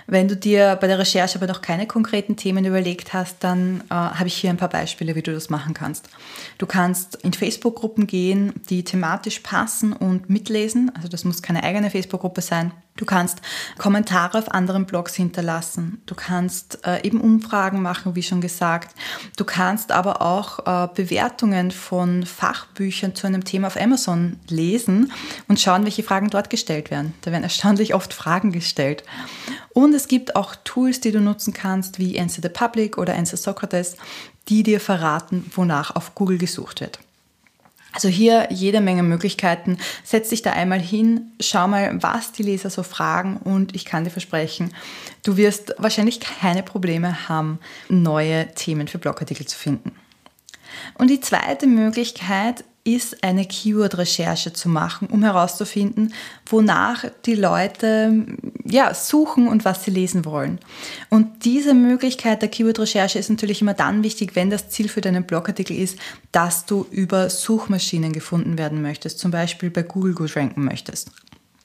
Wenn 0.07 0.29
du 0.29 0.37
dir 0.37 0.77
bei 0.81 0.87
der 0.87 0.99
Recherche 0.99 1.39
aber 1.39 1.47
noch 1.47 1.63
keine 1.63 1.87
konkreten 1.87 2.37
Themen 2.37 2.65
überlegt 2.65 3.15
hast, 3.15 3.37
dann 3.41 3.83
äh, 3.89 3.95
habe 3.95 4.27
ich 4.27 4.35
hier 4.35 4.51
ein 4.51 4.59
paar 4.59 4.69
Beispiele, 4.69 5.15
wie 5.15 5.23
du 5.23 5.33
das 5.33 5.49
machen 5.49 5.73
kannst. 5.73 6.09
Du 6.59 6.67
kannst 6.67 7.17
in 7.17 7.33
Facebook-Gruppen 7.33 8.07
gehen, 8.07 8.53
die 8.69 8.85
thematisch 8.85 9.41
passen 9.41 9.93
und 9.93 10.29
mitlesen. 10.29 10.93
Also 10.95 11.09
das 11.09 11.25
muss 11.25 11.43
keine 11.43 11.63
eigene 11.63 11.91
Facebook-Gruppe 11.91 12.43
sein. 12.43 12.73
Du 12.97 13.05
kannst 13.05 13.41
Kommentare 13.77 14.39
auf 14.39 14.53
anderen 14.53 14.87
Blogs 14.87 15.17
hinterlassen. 15.17 16.01
Du 16.07 16.15
kannst 16.15 16.79
äh, 16.87 17.05
eben 17.05 17.21
Umfragen 17.21 17.83
machen, 17.83 18.15
wie 18.15 18.23
schon 18.23 18.41
gesagt. 18.41 18.95
Du 19.37 19.45
kannst 19.45 19.91
aber 19.91 20.23
auch 20.23 20.61
äh, 20.65 20.89
Bewertungen 20.95 21.73
von 21.73 22.25
Fachbüchern 22.25 23.17
zu 23.17 23.27
einem 23.27 23.43
Thema 23.43 23.67
auf 23.67 23.77
Amazon 23.77 24.39
lesen 24.49 25.11
und 25.49 25.59
schauen, 25.59 25.83
welche 25.83 26.05
Fragen 26.05 26.31
dort 26.31 26.51
gestellt 26.51 26.93
werden. 26.93 27.15
Da 27.23 27.33
werden 27.33 27.43
erstaunlich 27.43 27.95
oft 27.95 28.15
Fragen 28.15 28.53
gestellt. 28.53 29.03
Und 29.71 29.93
es 29.93 30.07
gibt 30.07 30.37
auch 30.37 30.55
Tools, 30.63 31.01
die 31.01 31.11
du 31.11 31.21
nutzen 31.21 31.53
kannst, 31.53 31.99
wie 31.99 32.21
Answer 32.21 32.43
the 32.43 32.49
Public 32.49 32.97
oder 32.97 33.17
Answer 33.17 33.37
Socrates, 33.37 33.97
die 34.49 34.63
dir 34.63 34.79
verraten, 34.79 35.51
wonach 35.57 35.97
auf 35.97 36.15
Google 36.15 36.39
gesucht 36.39 36.81
wird. 36.81 37.01
Also 37.95 38.09
hier 38.09 38.49
jede 38.51 38.81
Menge 38.81 39.05
Möglichkeiten. 39.05 39.79
Setz 40.03 40.31
dich 40.31 40.43
da 40.43 40.53
einmal 40.53 40.81
hin, 40.81 41.33
schau 41.41 41.69
mal, 41.69 42.03
was 42.03 42.33
die 42.33 42.43
Leser 42.43 42.69
so 42.69 42.83
fragen 42.83 43.37
und 43.37 43.75
ich 43.75 43.85
kann 43.85 44.05
dir 44.05 44.11
versprechen, 44.11 44.75
du 45.23 45.37
wirst 45.37 45.75
wahrscheinlich 45.79 46.21
keine 46.21 46.63
Probleme 46.63 47.29
haben, 47.29 47.61
neue 47.89 48.53
Themen 48.55 48.89
für 48.89 48.99
Blogartikel 48.99 49.47
zu 49.47 49.57
finden. 49.57 49.93
Und 50.99 51.09
die 51.09 51.21
zweite 51.21 51.69
Möglichkeit 51.69 52.65
ist 52.85 53.25
eine 53.25 53.47
Keyword-Recherche 53.47 54.53
zu 54.53 54.69
machen, 54.69 55.09
um 55.09 55.23
herauszufinden, 55.23 56.13
wonach 56.45 57.07
die 57.25 57.35
Leute 57.35 58.27
ja, 58.65 58.93
suchen 58.93 59.49
und 59.49 59.65
was 59.65 59.85
sie 59.85 59.91
lesen 59.91 60.27
wollen. 60.27 60.59
Und 61.09 61.47
diese 61.47 61.73
Möglichkeit 61.73 62.43
der 62.43 62.51
Keyword-Recherche 62.51 63.19
ist 63.19 63.31
natürlich 63.31 63.63
immer 63.63 63.73
dann 63.73 64.03
wichtig, 64.05 64.37
wenn 64.37 64.51
das 64.51 64.69
Ziel 64.69 64.89
für 64.89 65.01
deinen 65.01 65.25
Blogartikel 65.25 65.77
ist, 65.77 65.99
dass 66.31 66.67
du 66.67 66.87
über 66.91 67.31
Suchmaschinen 67.31 68.13
gefunden 68.13 68.59
werden 68.59 68.83
möchtest, 68.83 69.19
zum 69.19 69.31
Beispiel 69.31 69.71
bei 69.71 69.83
Google 69.83 70.15
gut 70.15 70.37
ranken 70.37 70.65
möchtest. 70.65 71.11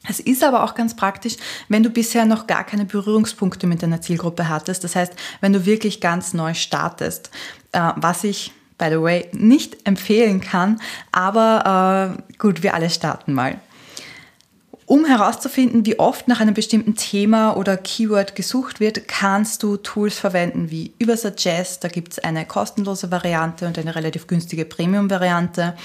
Es 0.08 0.22
ist 0.22 0.44
aber 0.46 0.64
auch 0.64 0.76
ganz 0.76 0.96
praktisch, 0.96 1.36
wenn 1.68 1.84
du 1.84 1.90
bisher 1.90 2.26
noch 2.26 2.48
gar 2.48 2.64
keine 2.64 2.86
Berührungspunkte 2.86 3.68
mit 3.68 3.84
deiner 3.84 4.00
Zielgruppe 4.00 4.48
hattest. 4.48 4.86
Das 4.86 4.96
heißt, 4.96 5.14
wenn 5.42 5.52
du 5.52 5.66
wirklich 5.66 6.00
ganz 6.00 6.34
neu 6.34 6.54
startest, 6.54 7.30
äh, 7.74 7.92
was 7.98 8.24
ich 8.24 8.54
by 8.80 8.88
the 8.90 9.02
way, 9.02 9.28
nicht 9.32 9.86
empfehlen 9.88 10.42
kann. 10.42 10.82
Aber 11.12 12.18
äh, 12.18 12.34
gut, 12.40 12.64
wir 12.64 12.74
alle 12.74 12.90
starten 12.90 13.34
mal. 13.34 13.60
Um 14.90 15.06
herauszufinden, 15.06 15.86
wie 15.86 16.00
oft 16.00 16.28
nach 16.28 16.40
einem 16.40 16.56
bestimmten 16.56 16.96
Thema 16.96 17.56
oder 17.56 17.78
Keyword 17.78 18.36
gesucht 18.36 18.80
wird, 18.80 19.08
kannst 19.08 19.62
du 19.62 19.78
Tools 19.78 20.18
verwenden 20.18 20.72
wie 20.72 20.94
Übersuggest. 20.98 21.84
Da 21.84 21.90
gibt 21.90 22.14
es 22.14 22.18
eine 22.18 22.44
kostenlose 22.44 23.12
Variante 23.12 23.68
und 23.68 23.78
eine 23.78 23.94
relativ 23.94 24.26
günstige 24.26 24.66
Premium-Variante. 24.66 25.76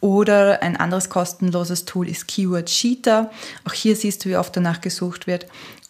Oder 0.00 0.62
ein 0.62 0.78
anderes 0.78 1.10
kostenloses 1.10 1.84
Tool 1.84 2.08
ist 2.08 2.26
Keyword 2.26 2.70
Cheater. 2.70 3.30
Auch 3.68 3.74
hier 3.74 3.96
siehst 3.96 4.24
du, 4.24 4.30
wie 4.30 4.36
oft 4.38 4.56
danach 4.56 4.80
gesucht 4.80 5.26
wird. 5.26 5.44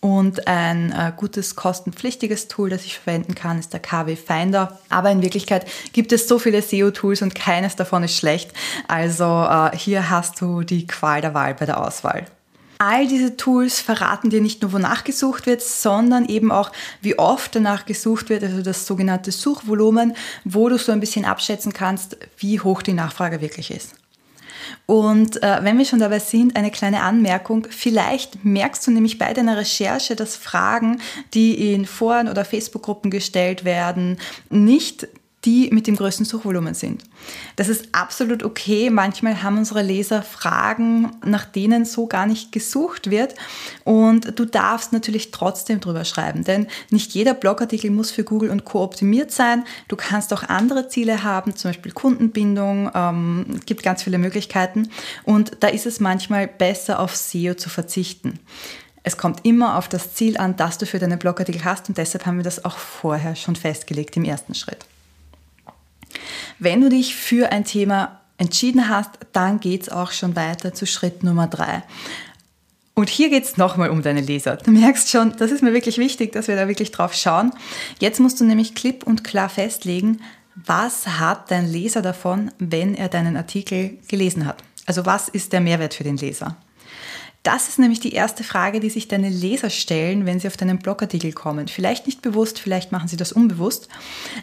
Und 0.04 0.48
ein 0.48 0.92
äh, 0.92 1.12
gutes 1.16 1.56
kostenpflichtiges 1.56 2.48
Tool, 2.48 2.68
das 2.68 2.84
ich 2.84 2.98
verwenden 2.98 3.34
kann, 3.34 3.58
ist 3.58 3.72
der 3.72 3.80
KW 3.80 4.16
Finder. 4.16 4.78
Aber 4.90 5.10
in 5.10 5.22
Wirklichkeit 5.22 5.66
gibt 5.94 6.12
es 6.12 6.28
so 6.28 6.38
viele 6.38 6.60
SEO-Tools 6.60 7.22
und 7.22 7.34
keines 7.34 7.74
davon 7.74 8.02
ist 8.02 8.14
schlecht. 8.14 8.52
Also 8.86 9.24
äh, 9.24 9.74
hier 9.74 10.10
hast 10.10 10.42
du 10.42 10.62
die 10.62 10.86
Qual 10.86 11.22
der 11.22 11.32
Wahl 11.32 11.54
bei 11.54 11.64
der 11.64 11.80
Auswahl. 11.80 12.26
All 12.76 13.06
diese 13.06 13.38
Tools 13.38 13.80
verraten 13.80 14.28
dir 14.28 14.42
nicht 14.42 14.60
nur, 14.60 14.74
wonach 14.74 15.04
gesucht 15.04 15.46
wird, 15.46 15.62
sondern 15.62 16.26
eben 16.26 16.52
auch, 16.52 16.70
wie 17.00 17.18
oft 17.18 17.54
danach 17.54 17.86
gesucht 17.86 18.28
wird, 18.28 18.42
also 18.42 18.60
das 18.60 18.86
sogenannte 18.86 19.32
Suchvolumen, 19.32 20.14
wo 20.44 20.68
du 20.68 20.76
so 20.76 20.92
ein 20.92 21.00
bisschen 21.00 21.24
abschätzen 21.24 21.72
kannst, 21.72 22.18
wie 22.36 22.60
hoch 22.60 22.82
die 22.82 22.92
Nachfrage 22.92 23.40
wirklich 23.40 23.70
ist. 23.70 23.94
Und 24.86 25.42
äh, 25.42 25.58
wenn 25.62 25.78
wir 25.78 25.84
schon 25.86 25.98
dabei 25.98 26.18
sind, 26.18 26.56
eine 26.56 26.70
kleine 26.70 27.02
Anmerkung. 27.02 27.66
Vielleicht 27.70 28.44
merkst 28.44 28.86
du 28.86 28.90
nämlich 28.90 29.18
bei 29.18 29.32
deiner 29.32 29.56
Recherche, 29.56 30.14
dass 30.14 30.36
Fragen, 30.36 31.00
die 31.32 31.72
in 31.72 31.86
Foren 31.86 32.28
oder 32.28 32.44
Facebook-Gruppen 32.44 33.10
gestellt 33.10 33.64
werden, 33.64 34.18
nicht 34.50 35.08
die 35.44 35.70
mit 35.70 35.86
dem 35.86 35.96
größten 35.96 36.24
Suchvolumen 36.24 36.74
sind. 36.74 37.02
Das 37.56 37.68
ist 37.68 37.88
absolut 37.92 38.42
okay. 38.42 38.90
Manchmal 38.90 39.42
haben 39.42 39.58
unsere 39.58 39.82
Leser 39.82 40.22
Fragen, 40.22 41.10
nach 41.24 41.44
denen 41.44 41.84
so 41.84 42.06
gar 42.06 42.26
nicht 42.26 42.52
gesucht 42.52 43.10
wird. 43.10 43.34
Und 43.84 44.38
du 44.38 44.44
darfst 44.44 44.92
natürlich 44.92 45.30
trotzdem 45.30 45.80
drüber 45.80 46.04
schreiben, 46.04 46.44
denn 46.44 46.66
nicht 46.90 47.12
jeder 47.12 47.34
Blogartikel 47.34 47.90
muss 47.90 48.10
für 48.10 48.24
Google 48.24 48.50
und 48.50 48.64
Co. 48.64 48.82
optimiert 48.82 49.30
sein. 49.30 49.64
Du 49.88 49.96
kannst 49.96 50.32
auch 50.32 50.44
andere 50.44 50.88
Ziele 50.88 51.22
haben, 51.22 51.54
zum 51.56 51.70
Beispiel 51.70 51.92
Kundenbindung. 51.92 52.90
Ähm, 52.94 53.60
gibt 53.66 53.82
ganz 53.82 54.02
viele 54.02 54.18
Möglichkeiten. 54.18 54.88
Und 55.24 55.58
da 55.60 55.68
ist 55.68 55.86
es 55.86 56.00
manchmal 56.00 56.46
besser, 56.46 57.00
auf 57.00 57.14
SEO 57.14 57.54
zu 57.54 57.68
verzichten. 57.68 58.38
Es 59.02 59.18
kommt 59.18 59.44
immer 59.44 59.76
auf 59.76 59.88
das 59.88 60.14
Ziel 60.14 60.38
an, 60.38 60.56
das 60.56 60.78
du 60.78 60.86
für 60.86 60.98
deinen 60.98 61.18
Blogartikel 61.18 61.62
hast 61.64 61.90
und 61.90 61.98
deshalb 61.98 62.24
haben 62.24 62.38
wir 62.38 62.44
das 62.44 62.64
auch 62.64 62.78
vorher 62.78 63.36
schon 63.36 63.54
festgelegt 63.54 64.16
im 64.16 64.24
ersten 64.24 64.54
Schritt. 64.54 64.86
Wenn 66.58 66.80
du 66.80 66.88
dich 66.88 67.14
für 67.14 67.52
ein 67.52 67.64
Thema 67.64 68.20
entschieden 68.38 68.88
hast, 68.88 69.10
dann 69.32 69.60
geht 69.60 69.82
es 69.82 69.88
auch 69.88 70.12
schon 70.12 70.36
weiter 70.36 70.74
zu 70.74 70.86
Schritt 70.86 71.22
Nummer 71.22 71.46
drei. 71.46 71.82
Und 72.94 73.08
hier 73.08 73.28
geht 73.28 73.44
es 73.44 73.56
nochmal 73.56 73.90
um 73.90 74.02
deine 74.02 74.20
Leser. 74.20 74.56
Du 74.56 74.70
merkst 74.70 75.10
schon, 75.10 75.34
das 75.36 75.50
ist 75.50 75.62
mir 75.62 75.72
wirklich 75.72 75.98
wichtig, 75.98 76.32
dass 76.32 76.46
wir 76.46 76.54
da 76.54 76.68
wirklich 76.68 76.92
drauf 76.92 77.12
schauen. 77.14 77.52
Jetzt 77.98 78.20
musst 78.20 78.40
du 78.40 78.44
nämlich 78.44 78.74
klipp 78.74 79.04
und 79.04 79.24
klar 79.24 79.48
festlegen, 79.48 80.20
was 80.54 81.06
hat 81.18 81.50
dein 81.50 81.66
Leser 81.66 82.02
davon, 82.02 82.52
wenn 82.58 82.94
er 82.94 83.08
deinen 83.08 83.36
Artikel 83.36 83.98
gelesen 84.06 84.46
hat. 84.46 84.62
Also 84.86 85.06
was 85.06 85.28
ist 85.28 85.52
der 85.52 85.60
Mehrwert 85.60 85.94
für 85.94 86.04
den 86.04 86.16
Leser? 86.16 86.56
Das 87.44 87.68
ist 87.68 87.78
nämlich 87.78 88.00
die 88.00 88.14
erste 88.14 88.42
Frage, 88.42 88.80
die 88.80 88.88
sich 88.88 89.06
deine 89.06 89.28
Leser 89.28 89.68
stellen, 89.68 90.24
wenn 90.24 90.40
sie 90.40 90.48
auf 90.48 90.56
deinen 90.56 90.78
Blogartikel 90.78 91.32
kommen. 91.32 91.68
Vielleicht 91.68 92.06
nicht 92.06 92.22
bewusst, 92.22 92.58
vielleicht 92.58 92.90
machen 92.90 93.06
sie 93.06 93.18
das 93.18 93.32
unbewusst. 93.32 93.88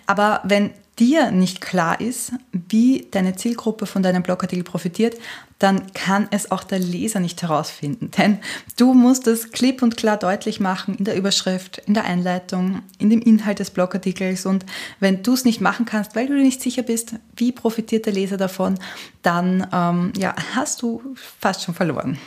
Aber 0.05 0.39
wenn 0.43 0.69
dir 0.99 1.31
nicht 1.31 1.61
klar 1.61 1.99
ist, 1.99 2.31
wie 2.51 3.07
deine 3.09 3.35
Zielgruppe 3.35 3.87
von 3.87 4.03
deinem 4.03 4.21
Blogartikel 4.21 4.63
profitiert, 4.63 5.15
dann 5.57 5.91
kann 5.93 6.27
es 6.29 6.51
auch 6.51 6.63
der 6.63 6.77
Leser 6.77 7.19
nicht 7.19 7.41
herausfinden. 7.41 8.11
Denn 8.17 8.37
du 8.77 8.93
musst 8.93 9.25
es 9.25 9.49
klipp 9.49 9.81
und 9.81 9.97
klar 9.97 10.17
deutlich 10.17 10.59
machen 10.59 10.93
in 10.93 11.05
der 11.05 11.15
Überschrift, 11.15 11.79
in 11.87 11.95
der 11.95 12.05
Einleitung, 12.05 12.83
in 12.99 13.09
dem 13.09 13.23
Inhalt 13.23 13.57
des 13.57 13.71
Blogartikels. 13.71 14.45
Und 14.45 14.63
wenn 14.99 15.23
du 15.23 15.33
es 15.33 15.43
nicht 15.43 15.59
machen 15.59 15.87
kannst, 15.87 16.15
weil 16.15 16.27
du 16.27 16.35
dir 16.35 16.43
nicht 16.43 16.61
sicher 16.61 16.83
bist, 16.83 17.15
wie 17.35 17.51
profitiert 17.51 18.05
der 18.05 18.13
Leser 18.13 18.37
davon, 18.37 18.77
dann 19.23 19.65
ähm, 19.73 20.13
ja, 20.17 20.35
hast 20.53 20.83
du 20.83 21.01
fast 21.39 21.63
schon 21.63 21.73
verloren. 21.73 22.19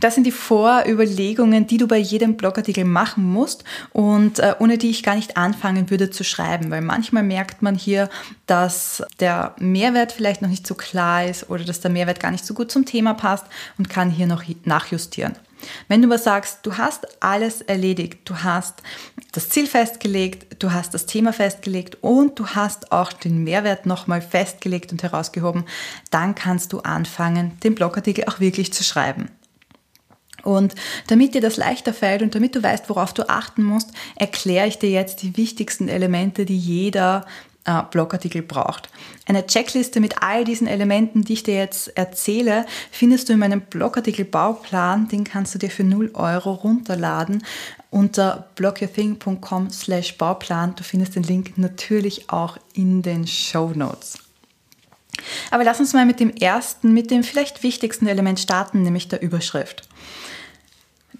Das 0.00 0.14
sind 0.14 0.24
die 0.24 0.32
Vorüberlegungen, 0.32 1.66
die 1.66 1.78
du 1.78 1.86
bei 1.86 1.98
jedem 1.98 2.36
Blogartikel 2.36 2.84
machen 2.84 3.24
musst 3.24 3.64
und 3.92 4.38
äh, 4.38 4.54
ohne 4.58 4.78
die 4.78 4.90
ich 4.90 5.02
gar 5.02 5.14
nicht 5.14 5.36
anfangen 5.36 5.90
würde 5.90 6.10
zu 6.10 6.24
schreiben, 6.24 6.70
weil 6.70 6.82
manchmal 6.82 7.22
merkt 7.22 7.62
man 7.62 7.74
hier, 7.74 8.08
dass 8.46 9.02
der 9.20 9.54
Mehrwert 9.58 10.12
vielleicht 10.12 10.42
noch 10.42 10.48
nicht 10.48 10.66
so 10.66 10.74
klar 10.74 11.24
ist 11.24 11.50
oder 11.50 11.64
dass 11.64 11.80
der 11.80 11.90
Mehrwert 11.90 12.20
gar 12.20 12.30
nicht 12.30 12.46
so 12.46 12.54
gut 12.54 12.70
zum 12.70 12.84
Thema 12.84 13.14
passt 13.14 13.46
und 13.78 13.88
kann 13.88 14.10
hier 14.10 14.26
noch 14.26 14.44
nachjustieren. 14.64 15.34
Wenn 15.88 16.02
du 16.02 16.08
aber 16.08 16.18
sagst, 16.18 16.60
du 16.62 16.76
hast 16.76 17.22
alles 17.22 17.62
erledigt, 17.62 18.20
du 18.24 18.42
hast 18.42 18.82
das 19.32 19.48
Ziel 19.48 19.66
festgelegt, 19.66 20.62
du 20.62 20.72
hast 20.72 20.94
das 20.94 21.06
Thema 21.06 21.32
festgelegt 21.32 21.98
und 22.00 22.38
du 22.38 22.48
hast 22.48 22.92
auch 22.92 23.12
den 23.12 23.44
Mehrwert 23.44 23.86
nochmal 23.86 24.22
festgelegt 24.22 24.92
und 24.92 25.02
herausgehoben, 25.02 25.64
dann 26.10 26.34
kannst 26.34 26.72
du 26.72 26.80
anfangen, 26.80 27.58
den 27.62 27.74
Blogartikel 27.74 28.24
auch 28.24 28.40
wirklich 28.40 28.72
zu 28.72 28.84
schreiben. 28.84 29.28
Und 30.44 30.74
damit 31.08 31.34
dir 31.34 31.40
das 31.40 31.56
leichter 31.56 31.92
fällt 31.92 32.22
und 32.22 32.34
damit 32.34 32.54
du 32.54 32.62
weißt, 32.62 32.88
worauf 32.88 33.12
du 33.12 33.28
achten 33.28 33.62
musst, 33.62 33.90
erkläre 34.16 34.66
ich 34.66 34.78
dir 34.78 34.90
jetzt 34.90 35.22
die 35.22 35.36
wichtigsten 35.36 35.88
Elemente, 35.88 36.44
die 36.44 36.58
jeder 36.58 37.26
äh, 37.64 37.82
Blogartikel 37.90 38.42
braucht. 38.42 38.90
Eine 39.26 39.46
Checkliste 39.46 40.00
mit 40.00 40.22
all 40.22 40.44
diesen 40.44 40.66
Elementen, 40.66 41.24
die 41.24 41.32
ich 41.32 41.42
dir 41.42 41.56
jetzt 41.56 41.96
erzähle, 41.96 42.66
findest 42.90 43.28
du 43.28 43.32
in 43.32 43.38
meinem 43.38 43.62
Blogartikel 43.62 44.24
Bauplan. 44.24 45.08
Den 45.08 45.24
kannst 45.24 45.54
du 45.54 45.58
dir 45.58 45.70
für 45.70 45.84
0 45.84 46.10
Euro 46.14 46.52
runterladen 46.52 47.42
unter 47.90 48.50
blogyourthing.com 48.56 49.70
slash 49.70 50.18
Bauplan. 50.18 50.74
Du 50.76 50.82
findest 50.82 51.16
den 51.16 51.22
Link 51.22 51.56
natürlich 51.56 52.28
auch 52.28 52.58
in 52.74 53.02
den 53.02 53.26
Show 53.26 53.72
Notes. 53.74 54.18
Aber 55.50 55.64
lass 55.64 55.80
uns 55.80 55.92
mal 55.94 56.04
mit 56.04 56.20
dem 56.20 56.30
ersten, 56.30 56.92
mit 56.92 57.10
dem 57.10 57.22
vielleicht 57.22 57.62
wichtigsten 57.62 58.06
Element 58.06 58.40
starten, 58.40 58.82
nämlich 58.82 59.08
der 59.08 59.22
Überschrift. 59.22 59.88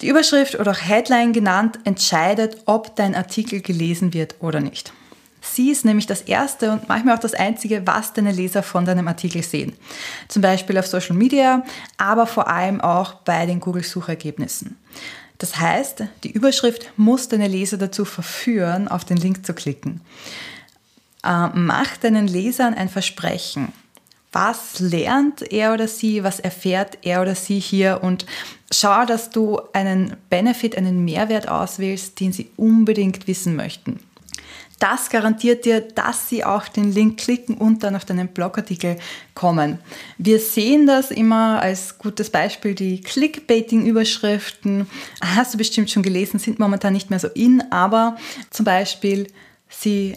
Die 0.01 0.09
Überschrift 0.09 0.59
oder 0.59 0.73
auch 0.73 0.81
Headline 0.81 1.33
genannt 1.33 1.79
entscheidet, 1.85 2.59
ob 2.67 2.97
dein 2.97 3.15
Artikel 3.15 3.61
gelesen 3.61 4.13
wird 4.13 4.35
oder 4.41 4.61
nicht. 4.61 4.93
Sie 5.41 5.71
ist 5.71 5.85
nämlich 5.85 6.07
das 6.07 6.23
erste 6.23 6.73
und 6.73 6.89
manchmal 6.89 7.17
auch 7.17 7.21
das 7.21 7.35
einzige, 7.35 7.87
was 7.87 8.13
deine 8.13 8.33
Leser 8.33 8.63
von 8.63 8.87
deinem 8.87 9.07
Artikel 9.07 9.43
sehen. 9.43 9.75
Zum 10.29 10.43
Beispiel 10.43 10.79
auf 10.79 10.87
Social 10.87 11.15
Media, 11.15 11.63
aber 11.99 12.27
vor 12.27 12.49
allem 12.49 12.81
auch 12.81 13.15
bei 13.15 13.45
den 13.45 13.61
Google-Suchergebnissen. 13.61 14.77
Das 15.39 15.59
heißt, 15.59 16.05
die 16.25 16.31
Überschrift 16.31 16.91
muss 16.97 17.29
deine 17.29 17.49
Leser 17.49 17.77
dazu 17.77 18.05
verführen, 18.05 18.89
auf 18.89 19.05
den 19.05 19.19
Link 19.19 19.45
zu 19.45 19.53
klicken. 19.53 20.01
Äh, 21.23 21.49
mach 21.53 21.97
deinen 21.99 22.27
Lesern 22.27 22.75
ein 22.75 22.89
Versprechen 22.89 23.73
was 24.35 24.81
lernt 24.81 25.41
er 25.53 25.73
oder 25.73 25.89
sie, 25.89 26.25
was 26.25 26.41
erfährt 26.41 26.99
er 27.03 27.23
oder 27.23 27.35
sie 27.35 27.61
hier 27.61 28.01
und 28.03 28.27
schau, 28.73 29.07
dass 29.07 29.31
du 29.31 29.61
einen 29.73 30.17
Benefit, 30.29 30.77
einen 30.77 31.05
Mehrwert 31.05 31.49
auswählst, 31.49 32.19
den 32.19 32.33
sie 32.33 32.51
unbedingt 32.57 33.29
wissen 33.29 33.55
möchten. 33.57 34.01
Das 34.81 35.09
garantiert 35.09 35.65
dir, 35.65 35.81
dass 35.81 36.29
sie 36.29 36.45
auch 36.45 36.67
den 36.67 36.93
Link 36.93 37.19
klicken 37.19 37.57
und 37.57 37.85
dann 37.85 37.95
auf 37.95 38.05
deinen 38.05 38.29
Blogartikel 38.29 38.99
kommen. 39.35 39.79
Wir 40.19 40.41
sehen 40.41 40.87
das 40.87 41.13
immer 41.13 41.63
als 41.63 41.99
gutes 41.99 42.29
Beispiel, 42.29 42.75
die 42.75 43.01
Clickbaiting-Überschriften. 43.01 44.89
Hast 45.23 45.55
du 45.55 45.59
bestimmt 45.59 45.91
schon 45.91 46.03
gelesen, 46.03 46.41
sind 46.41 46.59
momentan 46.59 46.93
nicht 46.93 47.09
mehr 47.09 47.21
so 47.21 47.29
in, 47.29 47.63
aber 47.71 48.17
zum 48.51 48.65
Beispiel, 48.65 49.29
sie 49.69 50.17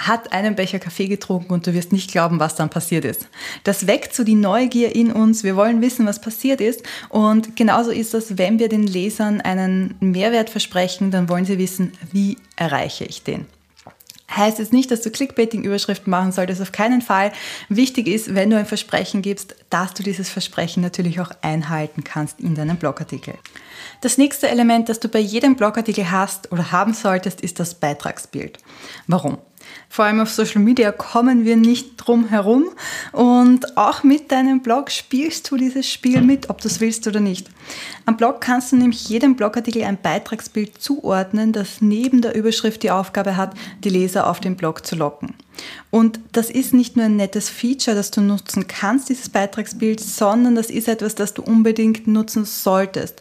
hat 0.00 0.32
einen 0.32 0.56
Becher 0.56 0.78
Kaffee 0.78 1.08
getrunken 1.08 1.52
und 1.52 1.66
du 1.66 1.74
wirst 1.74 1.92
nicht 1.92 2.10
glauben, 2.10 2.40
was 2.40 2.54
dann 2.54 2.70
passiert 2.70 3.04
ist. 3.04 3.28
Das 3.64 3.86
weckt 3.86 4.14
so 4.14 4.24
die 4.24 4.34
Neugier 4.34 4.94
in 4.96 5.12
uns. 5.12 5.44
Wir 5.44 5.56
wollen 5.56 5.82
wissen, 5.82 6.06
was 6.06 6.20
passiert 6.20 6.60
ist. 6.60 6.82
Und 7.10 7.54
genauso 7.54 7.90
ist 7.90 8.14
das, 8.14 8.38
wenn 8.38 8.58
wir 8.58 8.70
den 8.70 8.86
Lesern 8.86 9.42
einen 9.42 9.94
Mehrwert 10.00 10.48
versprechen, 10.48 11.10
dann 11.10 11.28
wollen 11.28 11.44
sie 11.44 11.58
wissen, 11.58 11.92
wie 12.12 12.38
erreiche 12.56 13.04
ich 13.04 13.24
den. 13.24 13.46
Heißt 14.34 14.60
es 14.60 14.70
nicht, 14.70 14.90
dass 14.92 15.02
du 15.02 15.10
Clickbaiting-Überschriften 15.10 16.10
machen 16.10 16.30
solltest, 16.30 16.62
auf 16.62 16.70
keinen 16.70 17.02
Fall. 17.02 17.32
Wichtig 17.68 18.06
ist, 18.06 18.34
wenn 18.34 18.48
du 18.48 18.56
ein 18.56 18.66
Versprechen 18.66 19.22
gibst, 19.22 19.56
dass 19.70 19.92
du 19.92 20.04
dieses 20.04 20.30
Versprechen 20.30 20.82
natürlich 20.82 21.20
auch 21.20 21.32
einhalten 21.42 22.04
kannst 22.04 22.38
in 22.38 22.54
deinem 22.54 22.76
Blogartikel. 22.76 23.34
Das 24.00 24.18
nächste 24.18 24.48
Element, 24.48 24.88
das 24.88 25.00
du 25.00 25.08
bei 25.08 25.18
jedem 25.18 25.56
Blogartikel 25.56 26.10
hast 26.10 26.52
oder 26.52 26.70
haben 26.70 26.94
solltest, 26.94 27.40
ist 27.40 27.58
das 27.58 27.74
Beitragsbild. 27.74 28.58
Warum? 29.08 29.38
Vor 29.88 30.04
allem 30.04 30.20
auf 30.20 30.30
Social 30.30 30.62
Media 30.62 30.92
kommen 30.92 31.44
wir 31.44 31.56
nicht 31.56 31.96
drum 31.96 32.28
herum. 32.28 32.66
Und 33.12 33.76
auch 33.76 34.02
mit 34.02 34.30
deinem 34.30 34.62
Blog 34.62 34.90
spielst 34.90 35.50
du 35.50 35.56
dieses 35.56 35.90
Spiel 35.90 36.20
mit, 36.22 36.48
ob 36.48 36.60
du 36.60 36.68
es 36.68 36.80
willst 36.80 37.06
oder 37.06 37.20
nicht. 37.20 37.48
Am 38.06 38.16
Blog 38.16 38.40
kannst 38.40 38.72
du 38.72 38.76
nämlich 38.76 39.08
jedem 39.08 39.36
Blogartikel 39.36 39.82
ein 39.82 40.00
Beitragsbild 40.00 40.80
zuordnen, 40.80 41.52
das 41.52 41.80
neben 41.80 42.22
der 42.22 42.34
Überschrift 42.34 42.82
die 42.82 42.90
Aufgabe 42.90 43.36
hat, 43.36 43.54
die 43.84 43.90
Leser 43.90 44.28
auf 44.28 44.40
den 44.40 44.56
Blog 44.56 44.86
zu 44.86 44.96
locken. 44.96 45.34
Und 45.90 46.20
das 46.32 46.50
ist 46.50 46.72
nicht 46.72 46.96
nur 46.96 47.06
ein 47.06 47.16
nettes 47.16 47.50
Feature, 47.50 47.96
das 47.96 48.10
du 48.10 48.20
nutzen 48.20 48.66
kannst, 48.66 49.08
dieses 49.08 49.28
Beitragsbild, 49.28 50.00
sondern 50.00 50.54
das 50.54 50.70
ist 50.70 50.88
etwas, 50.88 51.14
das 51.14 51.34
du 51.34 51.42
unbedingt 51.42 52.06
nutzen 52.06 52.44
solltest. 52.44 53.20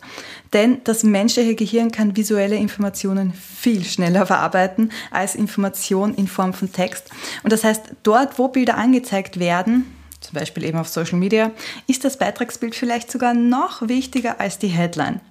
Denn 0.54 0.82
das 0.84 1.04
menschliche 1.04 1.56
Gehirn 1.56 1.92
kann 1.92 2.16
visuelle 2.16 2.56
Informationen 2.56 3.34
viel 3.34 3.84
schneller 3.84 4.26
verarbeiten 4.26 4.92
als 5.12 5.36
Information 5.36 6.16
in 6.16 6.28
Form 6.28 6.54
von 6.54 6.72
Text. 6.72 7.10
Und 7.44 7.54
das 7.54 7.64
heißt, 7.64 7.92
dort, 8.04 8.40
wo 8.40 8.48
Bilder 8.48 8.78
angezeigt 8.78 9.40
werden, 9.40 9.86
zum 10.20 10.34
Beispiel 10.34 10.64
eben 10.64 10.78
auf 10.78 10.90
Social 10.90 11.20
Media, 11.20 11.52
ist 11.88 12.04
das 12.04 12.18
Beitragsbild 12.18 12.76
vielleicht 12.76 13.12
sogar 13.12 13.34
noch 13.34 13.88
wichtiger 13.88 14.40
als 14.40 14.60
die 14.60 14.68
Headline. 14.68 15.22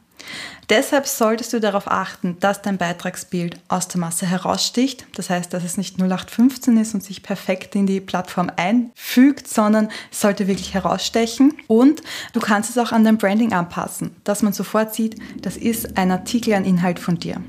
Deshalb 0.69 1.07
solltest 1.07 1.53
du 1.53 1.61
darauf 1.61 1.91
achten, 1.91 2.37
dass 2.41 2.61
dein 2.61 2.77
Beitragsbild 2.77 3.59
aus 3.69 3.89
der 3.89 4.01
Masse 4.01 4.27
heraussticht. 4.27 5.07
Das 5.15 5.31
heißt, 5.31 5.53
dass 5.53 5.65
es 5.65 5.79
nicht 5.79 5.99
0815 5.99 6.77
ist 6.77 6.95
und 6.95 7.03
sich 7.03 7.23
perfekt 7.23 7.75
in 7.75 7.87
die 7.87 8.01
Plattform 8.01 8.51
einfügt, 8.57 9.49
sondern 9.49 9.89
es 10.13 10.21
sollte 10.21 10.47
wirklich 10.47 10.75
herausstechen. 10.75 11.55
Und 11.69 12.03
du 12.35 12.41
kannst 12.41 12.71
es 12.71 12.79
auch 12.79 12.93
an 12.93 13.05
dein 13.05 13.17
Branding 13.17 13.55
anpassen, 13.55 14.15
dass 14.25 14.43
man 14.43 14.53
sofort 14.53 14.95
sieht, 14.95 15.17
das 15.41 15.57
ist 15.57 15.97
ein 15.97 16.11
Artikel, 16.11 16.53
ein 16.53 16.67
Inhalt 16.67 16.99
von 16.99 17.19
dir. 17.19 17.41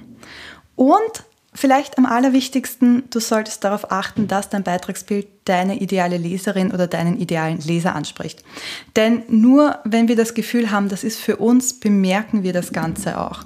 Und 0.75 1.23
Vielleicht 1.51 1.98
am 1.98 2.06
allerwichtigsten, 2.06 3.10
du 3.10 3.20
solltest 3.20 3.63
darauf 3.63 3.91
achten, 3.91 4.27
dass 4.27 4.50
dein 4.50 4.63
Beitragsbild 4.63 5.27
deine 5.46 5.79
ideale 5.79 6.18
Leserin 6.18 6.72
oder 6.72 6.86
deinen 6.86 7.20
idealen 7.20 7.58
Leser 7.60 7.96
anspricht. 7.96 8.44
Denn 8.96 9.24
nur 9.29 9.79
wenn 9.84 10.08
wir 10.08 10.15
das 10.15 10.36
Gefühl 10.36 10.70
haben, 10.70 10.89
das 10.89 11.03
ist 11.03 11.20
für 11.20 11.38
uns, 11.38 11.79
bemerken 11.79 12.44
wir 12.44 12.53
das 12.53 12.72
Ganze 12.72 13.20
auch. 13.20 13.41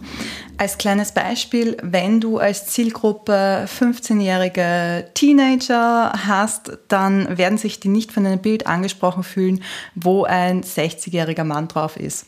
Als 0.57 0.77
kleines 0.77 1.13
Beispiel, 1.13 1.77
wenn 1.81 2.19
du 2.19 2.39
als 2.39 2.67
Zielgruppe 2.67 3.67
15-jährige 3.67 5.09
Teenager 5.13 6.11
hast, 6.27 6.77
dann 6.89 7.37
werden 7.37 7.57
sich 7.57 7.79
die 7.79 7.87
nicht 7.87 8.11
von 8.11 8.25
einem 8.25 8.39
Bild 8.39 8.67
angesprochen 8.67 9.23
fühlen, 9.23 9.63
wo 9.95 10.25
ein 10.25 10.61
60-jähriger 10.61 11.45
Mann 11.45 11.69
drauf 11.69 11.95
ist. 11.95 12.25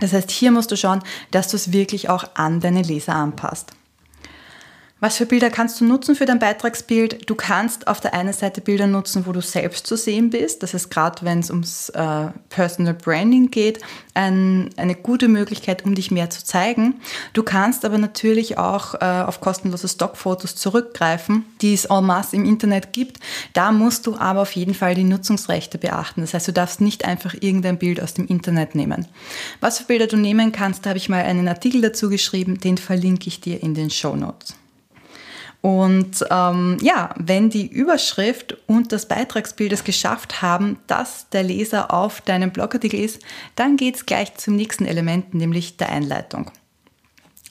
Das 0.00 0.14
heißt, 0.14 0.30
hier 0.30 0.52
musst 0.52 0.70
du 0.70 0.76
schauen, 0.76 1.02
dass 1.30 1.48
du 1.48 1.56
es 1.56 1.72
wirklich 1.72 2.08
auch 2.08 2.24
an 2.34 2.60
deine 2.60 2.82
Leser 2.82 3.14
anpasst. 3.14 3.72
Was 4.98 5.18
für 5.18 5.26
Bilder 5.26 5.50
kannst 5.50 5.78
du 5.78 5.84
nutzen 5.84 6.16
für 6.16 6.24
dein 6.24 6.38
Beitragsbild? 6.38 7.28
Du 7.28 7.34
kannst 7.34 7.86
auf 7.86 8.00
der 8.00 8.14
einen 8.14 8.32
Seite 8.32 8.62
Bilder 8.62 8.86
nutzen, 8.86 9.26
wo 9.26 9.32
du 9.32 9.42
selbst 9.42 9.86
zu 9.86 9.94
sehen 9.94 10.30
bist. 10.30 10.62
Das 10.62 10.72
ist 10.72 10.88
gerade, 10.88 11.22
wenn 11.22 11.40
es 11.40 11.50
ums 11.50 11.90
äh, 11.90 12.28
Personal 12.48 12.94
Branding 12.94 13.50
geht, 13.50 13.80
ein, 14.14 14.70
eine 14.78 14.94
gute 14.94 15.28
Möglichkeit, 15.28 15.84
um 15.84 15.94
dich 15.94 16.10
mehr 16.10 16.30
zu 16.30 16.42
zeigen. 16.42 16.94
Du 17.34 17.42
kannst 17.42 17.84
aber 17.84 17.98
natürlich 17.98 18.56
auch 18.56 18.94
äh, 18.94 19.04
auf 19.04 19.42
kostenlose 19.42 19.86
Stockfotos 19.86 20.56
zurückgreifen, 20.56 21.44
die 21.60 21.74
es 21.74 21.84
en 21.84 22.06
masse 22.06 22.34
im 22.34 22.46
Internet 22.46 22.94
gibt. 22.94 23.20
Da 23.52 23.72
musst 23.72 24.06
du 24.06 24.16
aber 24.16 24.40
auf 24.40 24.52
jeden 24.52 24.72
Fall 24.72 24.94
die 24.94 25.04
Nutzungsrechte 25.04 25.76
beachten. 25.76 26.22
Das 26.22 26.32
heißt, 26.32 26.48
du 26.48 26.52
darfst 26.54 26.80
nicht 26.80 27.04
einfach 27.04 27.34
irgendein 27.38 27.78
Bild 27.78 28.00
aus 28.00 28.14
dem 28.14 28.26
Internet 28.28 28.74
nehmen. 28.74 29.06
Was 29.60 29.76
für 29.76 29.84
Bilder 29.84 30.06
du 30.06 30.16
nehmen 30.16 30.52
kannst, 30.52 30.86
da 30.86 30.90
habe 30.90 30.98
ich 30.98 31.10
mal 31.10 31.22
einen 31.22 31.48
Artikel 31.48 31.82
dazu 31.82 32.08
geschrieben, 32.08 32.60
den 32.60 32.78
verlinke 32.78 33.28
ich 33.28 33.42
dir 33.42 33.62
in 33.62 33.74
den 33.74 33.90
Show 33.90 34.16
Notes. 34.16 34.54
Und 35.66 36.24
ähm, 36.30 36.76
ja, 36.80 37.12
wenn 37.18 37.50
die 37.50 37.66
Überschrift 37.66 38.56
und 38.68 38.92
das 38.92 39.08
Beitragsbild 39.08 39.72
es 39.72 39.82
geschafft 39.82 40.40
haben, 40.40 40.78
dass 40.86 41.28
der 41.30 41.42
Leser 41.42 41.92
auf 41.92 42.20
deinem 42.20 42.52
Blogartikel 42.52 43.00
ist, 43.00 43.20
dann 43.56 43.76
geht 43.76 43.96
es 43.96 44.06
gleich 44.06 44.32
zum 44.36 44.54
nächsten 44.54 44.86
Element, 44.86 45.34
nämlich 45.34 45.76
der 45.76 45.88
Einleitung. 45.88 46.52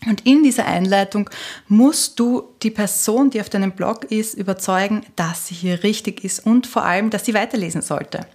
Und 0.08 0.26
in 0.26 0.44
dieser 0.44 0.66
Einleitung 0.66 1.30
musst 1.68 2.18
du 2.18 2.54
die 2.64 2.72
Person, 2.72 3.32
die 3.32 3.42
auf 3.42 3.50
deinem 3.50 3.74
Blog 3.74 4.06
ist, 4.06 4.36
überzeugen, 4.36 5.06
dass 5.18 5.48
sie 5.48 5.56
hier 5.56 5.84
richtig 5.84 6.24
ist 6.24 6.46
und 6.46 6.68
vor 6.68 6.86
allem, 6.86 7.10
dass 7.10 7.26
sie 7.26 7.34
weiterlesen 7.34 7.82
sollte. 7.82 8.26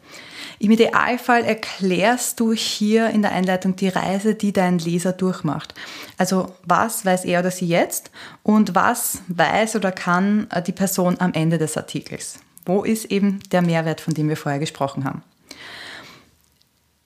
Im 0.63 0.73
Idealfall 0.73 1.43
erklärst 1.45 2.39
du 2.39 2.53
hier 2.53 3.09
in 3.09 3.23
der 3.23 3.33
Einleitung 3.33 3.77
die 3.77 3.89
Reise, 3.89 4.35
die 4.35 4.53
dein 4.53 4.79
Leser 4.79 5.15
durchmacht. 5.15 5.75
Also 6.19 6.55
was 6.65 7.07
weiß 7.07 7.25
er 7.25 7.41
oder 7.41 7.51
sie 7.51 7.67
jetzt 7.67 8.11
und 8.43 8.75
was 8.75 9.23
weiß 9.29 9.77
oder 9.77 9.91
kann 9.91 10.49
äh, 10.51 10.61
die 10.61 10.73
Person 10.73 11.19
am 11.19 11.33
Ende 11.33 11.57
des 11.57 11.79
Artikels. 11.79 12.41
Wo 12.67 12.83
ist 12.83 13.07
eben 13.07 13.41
der 13.51 13.63
Mehrwert, 13.63 14.03
von 14.03 14.13
dem 14.13 14.29
wir 14.29 14.37
vorher 14.37 14.61
gesprochen 14.61 15.05
haben? 15.05 15.23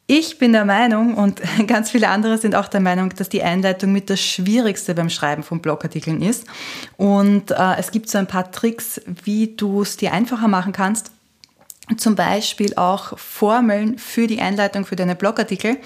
Ich 0.09 0.39
bin 0.39 0.53
der 0.53 0.65
Meinung 0.65 1.15
und 1.15 1.41
ganz 1.69 1.93
viele 1.93 2.09
andere 2.09 2.39
sind 2.39 2.57
auch 2.57 2.67
der 2.67 2.81
Meinung, 2.81 3.11
dass 3.11 3.29
die 3.29 3.45
Einleitung 3.45 3.93
mit 3.93 4.11
das 4.11 4.21
Schwierigste 4.21 4.97
beim 4.97 5.11
Schreiben 5.11 5.45
von 5.45 5.61
Blogartikeln 5.61 6.23
ist. 6.23 6.45
Und 6.97 7.53
äh, 7.53 7.77
es 7.79 7.93
gibt 7.93 8.11
so 8.11 8.19
ein 8.19 8.27
paar 8.27 8.51
Tricks, 8.51 9.01
wie 9.07 9.55
du 9.55 9.83
es 9.83 9.97
dir 9.97 10.13
einfacher 10.13 10.49
machen 10.49 10.73
kannst 10.73 11.13
zum 11.97 12.15
Beispiel 12.15 12.75
auch 12.77 13.19
Formeln 13.19 13.99
für 13.99 14.27
die 14.27 14.41
Einleitung 14.41 14.87
für 14.87 14.97
deine 14.97 15.15
Blogartikel. 15.15 15.79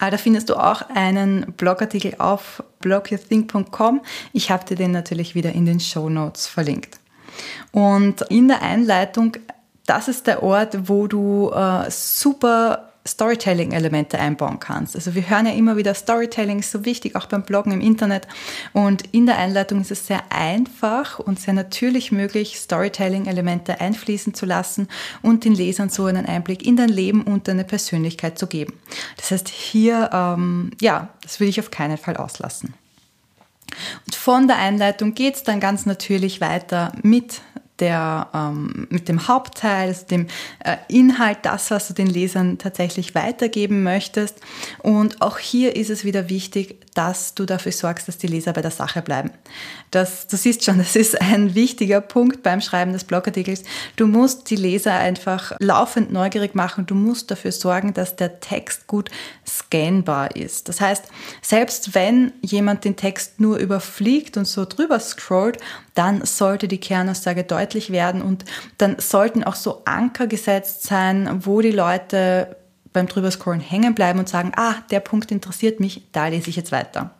Äh, 0.00 0.10
da 0.10 0.16
findest 0.16 0.48
du 0.48 0.56
auch 0.56 0.82
einen 0.94 1.52
Blogartikel 1.56 2.14
auf 2.18 2.62
blogyourthink.com. 2.80 4.00
Ich 4.32 4.50
habe 4.50 4.64
dir 4.64 4.76
den 4.76 4.92
natürlich 4.92 5.34
wieder 5.34 5.52
in 5.52 5.66
den 5.66 5.80
Show 5.80 6.08
Notes 6.08 6.46
verlinkt. 6.46 6.98
Und 7.70 8.22
in 8.22 8.48
der 8.48 8.62
Einleitung, 8.62 9.36
das 9.86 10.08
ist 10.08 10.26
der 10.26 10.42
Ort, 10.42 10.88
wo 10.88 11.06
du 11.06 11.50
äh, 11.50 11.90
super 11.90 12.91
Storytelling-Elemente 13.06 14.18
einbauen 14.18 14.60
kannst. 14.60 14.94
Also 14.94 15.14
wir 15.14 15.28
hören 15.28 15.46
ja 15.46 15.52
immer 15.52 15.76
wieder, 15.76 15.92
Storytelling 15.94 16.60
ist 16.60 16.70
so 16.70 16.84
wichtig, 16.84 17.16
auch 17.16 17.26
beim 17.26 17.42
Bloggen 17.42 17.72
im 17.72 17.80
Internet. 17.80 18.28
Und 18.72 19.02
in 19.12 19.26
der 19.26 19.38
Einleitung 19.38 19.80
ist 19.80 19.90
es 19.90 20.06
sehr 20.06 20.22
einfach 20.30 21.18
und 21.18 21.40
sehr 21.40 21.54
natürlich 21.54 22.12
möglich, 22.12 22.58
Storytelling-Elemente 22.58 23.80
einfließen 23.80 24.34
zu 24.34 24.46
lassen 24.46 24.88
und 25.20 25.44
den 25.44 25.54
Lesern 25.54 25.88
so 25.88 26.04
einen 26.06 26.26
Einblick 26.26 26.64
in 26.64 26.76
dein 26.76 26.90
Leben 26.90 27.22
und 27.22 27.48
deine 27.48 27.64
Persönlichkeit 27.64 28.38
zu 28.38 28.46
geben. 28.46 28.74
Das 29.16 29.32
heißt, 29.32 29.48
hier, 29.48 30.10
ähm, 30.12 30.70
ja, 30.80 31.08
das 31.22 31.40
will 31.40 31.48
ich 31.48 31.58
auf 31.58 31.70
keinen 31.70 31.98
Fall 31.98 32.16
auslassen. 32.16 32.74
Und 34.06 34.14
von 34.14 34.46
der 34.46 34.58
Einleitung 34.58 35.14
geht 35.14 35.36
es 35.36 35.42
dann 35.42 35.60
ganz 35.60 35.86
natürlich 35.86 36.40
weiter 36.40 36.92
mit 37.02 37.40
der, 37.78 38.28
ähm, 38.34 38.86
mit 38.90 39.08
dem 39.08 39.28
Hauptteil, 39.28 39.88
also 39.88 40.06
dem 40.06 40.26
äh, 40.64 40.76
Inhalt, 40.88 41.38
das, 41.42 41.70
was 41.70 41.88
du 41.88 41.94
den 41.94 42.06
Lesern 42.06 42.58
tatsächlich 42.58 43.14
weitergeben 43.14 43.82
möchtest. 43.82 44.40
Und 44.82 45.22
auch 45.22 45.38
hier 45.38 45.74
ist 45.76 45.90
es 45.90 46.04
wieder 46.04 46.28
wichtig, 46.28 46.76
dass 46.94 47.34
du 47.34 47.46
dafür 47.46 47.72
sorgst, 47.72 48.06
dass 48.06 48.18
die 48.18 48.26
Leser 48.26 48.52
bei 48.52 48.60
der 48.60 48.70
Sache 48.70 49.00
bleiben. 49.00 49.30
Das, 49.90 50.26
du 50.26 50.36
siehst 50.36 50.64
schon, 50.64 50.78
das 50.78 50.94
ist 50.94 51.20
ein 51.20 51.54
wichtiger 51.54 52.00
Punkt 52.00 52.42
beim 52.42 52.60
Schreiben 52.60 52.92
des 52.92 53.04
Blogartikels. 53.04 53.62
Du 53.96 54.06
musst 54.06 54.50
die 54.50 54.56
Leser 54.56 54.94
einfach 54.94 55.52
laufend 55.58 56.12
neugierig 56.12 56.54
machen. 56.54 56.86
Du 56.86 56.94
musst 56.94 57.30
dafür 57.30 57.52
sorgen, 57.52 57.94
dass 57.94 58.16
der 58.16 58.40
Text 58.40 58.86
gut 58.86 59.10
scannbar 59.46 60.36
ist. 60.36 60.68
Das 60.68 60.80
heißt, 60.80 61.06
selbst 61.40 61.94
wenn 61.94 62.32
jemand 62.42 62.84
den 62.84 62.96
Text 62.96 63.40
nur 63.40 63.56
überfliegt 63.56 64.36
und 64.36 64.46
so 64.46 64.64
drüber 64.64 65.00
scrollt, 65.00 65.58
dann 65.94 66.24
sollte 66.24 66.68
die 66.68 66.78
Kernaussage 66.78 67.44
deutlich 67.44 67.90
werden 67.90 68.22
und 68.22 68.44
dann 68.78 68.98
sollten 68.98 69.44
auch 69.44 69.54
so 69.54 69.82
Anker 69.84 70.26
gesetzt 70.26 70.84
sein, 70.84 71.40
wo 71.44 71.60
die 71.60 71.70
Leute 71.70 72.56
beim 72.92 73.06
Drüberscrollen 73.06 73.60
hängen 73.60 73.94
bleiben 73.94 74.18
und 74.18 74.28
sagen, 74.28 74.52
ah, 74.56 74.74
der 74.90 75.00
Punkt 75.00 75.30
interessiert 75.30 75.80
mich, 75.80 76.02
da 76.12 76.28
lese 76.28 76.50
ich 76.50 76.56
jetzt 76.56 76.72
weiter. 76.72 77.10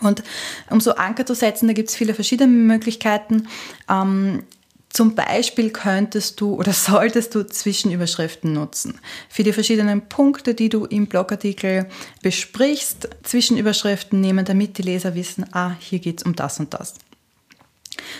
Und 0.00 0.22
um 0.70 0.80
so 0.80 0.94
Anker 0.94 1.24
zu 1.24 1.34
setzen, 1.34 1.68
da 1.68 1.72
gibt 1.72 1.88
es 1.88 1.96
viele 1.96 2.14
verschiedene 2.14 2.52
Möglichkeiten. 2.52 3.48
Ähm, 3.88 4.42
zum 4.90 5.14
Beispiel 5.14 5.70
könntest 5.70 6.40
du 6.40 6.54
oder 6.54 6.72
solltest 6.74 7.34
du 7.34 7.46
Zwischenüberschriften 7.46 8.52
nutzen. 8.52 8.98
Für 9.28 9.42
die 9.42 9.52
verschiedenen 9.52 10.08
Punkte, 10.08 10.54
die 10.54 10.68
du 10.68 10.84
im 10.84 11.06
Blogartikel 11.06 11.86
besprichst, 12.22 13.08
Zwischenüberschriften 13.22 14.20
nehmen, 14.20 14.44
damit 14.44 14.78
die 14.78 14.82
Leser 14.82 15.14
wissen, 15.14 15.46
ah, 15.52 15.72
hier 15.78 15.98
geht 15.98 16.20
es 16.20 16.26
um 16.26 16.34
das 16.34 16.60
und 16.60 16.72
das. 16.72 16.94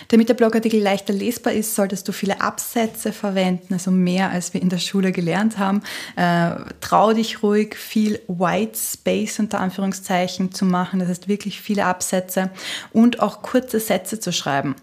Damit 0.09 0.29
der 0.29 0.33
Blogartikel 0.33 0.81
leichter 0.81 1.13
lesbar 1.13 1.53
ist, 1.53 1.75
solltest 1.75 2.07
du 2.07 2.11
viele 2.11 2.41
Absätze 2.41 3.11
verwenden, 3.11 3.73
also 3.73 3.91
mehr 3.91 4.29
als 4.29 4.53
wir 4.53 4.61
in 4.61 4.69
der 4.69 4.77
Schule 4.77 5.11
gelernt 5.11 5.57
haben. 5.57 5.81
Äh, 6.15 6.51
trau 6.81 7.13
dich 7.13 7.43
ruhig, 7.43 7.75
viel 7.75 8.19
White 8.27 8.77
Space 8.77 9.39
unter 9.39 9.59
Anführungszeichen 9.59 10.51
zu 10.51 10.65
machen, 10.65 10.99
das 10.99 11.09
heißt 11.09 11.27
wirklich 11.27 11.61
viele 11.61 11.85
Absätze 11.85 12.49
und 12.91 13.19
auch 13.19 13.41
kurze 13.41 13.79
Sätze 13.79 14.19
zu 14.19 14.31
schreiben. 14.31 14.75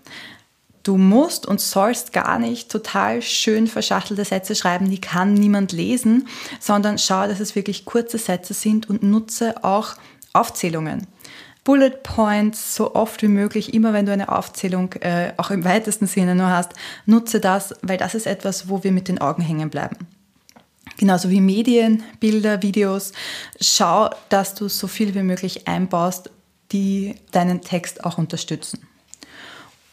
Du 0.85 0.99
musst 0.99 1.47
und 1.47 1.63
sollst 1.63 2.13
gar 2.13 2.39
nicht 2.39 2.71
total 2.71 3.23
schön 3.23 3.67
verschachtelte 3.67 4.27
Sätze 4.27 4.55
schreiben, 4.55 4.91
die 4.91 5.01
kann 5.01 5.33
niemand 5.33 5.73
lesen, 5.73 6.29
sondern 6.61 6.99
schau, 6.99 7.27
dass 7.27 7.41
es 7.41 7.57
wirklich 7.57 7.87
kurze 7.87 8.19
Sätze 8.19 8.53
sind 8.53 8.91
und 8.91 9.03
nutze 9.03 9.65
auch 9.65 9.95
Aufzählungen. 10.35 11.07
Bullet 11.65 12.03
Points 12.03 12.75
so 12.75 12.95
oft 12.95 13.23
wie 13.23 13.29
möglich, 13.29 13.73
immer 13.73 13.95
wenn 13.95 14.05
du 14.05 14.13
eine 14.13 14.31
Aufzählung 14.31 14.93
äh, 15.01 15.33
auch 15.39 15.51
im 15.51 15.65
weitesten 15.65 16.07
Sinne 16.07 16.35
nur 16.35 16.49
hast, 16.49 16.73
nutze 17.07 17.41
das, 17.41 17.75
weil 17.81 17.97
das 17.97 18.15
ist 18.15 18.27
etwas, 18.27 18.69
wo 18.69 18.85
wir 18.85 18.93
mit 18.93 19.09
den 19.09 19.21
Augen 19.21 19.43
hängen 19.43 19.71
bleiben. 19.71 19.97
Genauso 20.99 21.31
wie 21.31 21.41
Medien, 21.41 22.05
Bilder, 22.21 22.63
Videos. 22.63 23.13
Schau, 23.61 24.11
dass 24.29 24.55
du 24.55 24.69
so 24.69 24.87
viel 24.87 25.15
wie 25.15 25.23
möglich 25.23 25.67
einbaust, 25.67 26.31
die 26.71 27.17
deinen 27.33 27.63
Text 27.63 28.05
auch 28.05 28.19
unterstützen. 28.19 28.87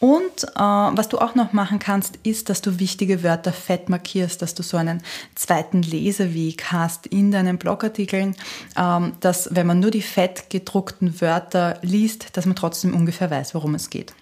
Und 0.02 0.42
äh, 0.56 0.58
was 0.58 1.08
du 1.08 1.18
auch 1.18 1.36
noch 1.36 1.52
machen 1.52 1.78
kannst, 1.78 2.18
ist, 2.24 2.50
dass 2.50 2.60
du 2.60 2.80
wichtige 2.80 3.22
Wörter 3.22 3.52
fett 3.52 3.88
markierst, 3.88 4.42
dass 4.42 4.52
du 4.52 4.64
so 4.64 4.76
einen 4.76 5.00
zweiten 5.36 5.80
Leseweg 5.80 6.72
hast 6.72 7.06
in 7.06 7.30
deinen 7.30 7.56
Blogartikeln, 7.56 8.34
ähm, 8.76 9.12
dass 9.20 9.54
wenn 9.54 9.68
man 9.68 9.78
nur 9.78 9.92
die 9.92 10.02
fett 10.02 10.50
gedruckten 10.50 11.20
Wörter 11.20 11.78
liest, 11.82 12.36
dass 12.36 12.46
man 12.46 12.56
trotzdem 12.56 12.96
ungefähr 12.96 13.30
weiß, 13.30 13.54
worum 13.54 13.76
es 13.76 13.90
geht. 13.90 14.12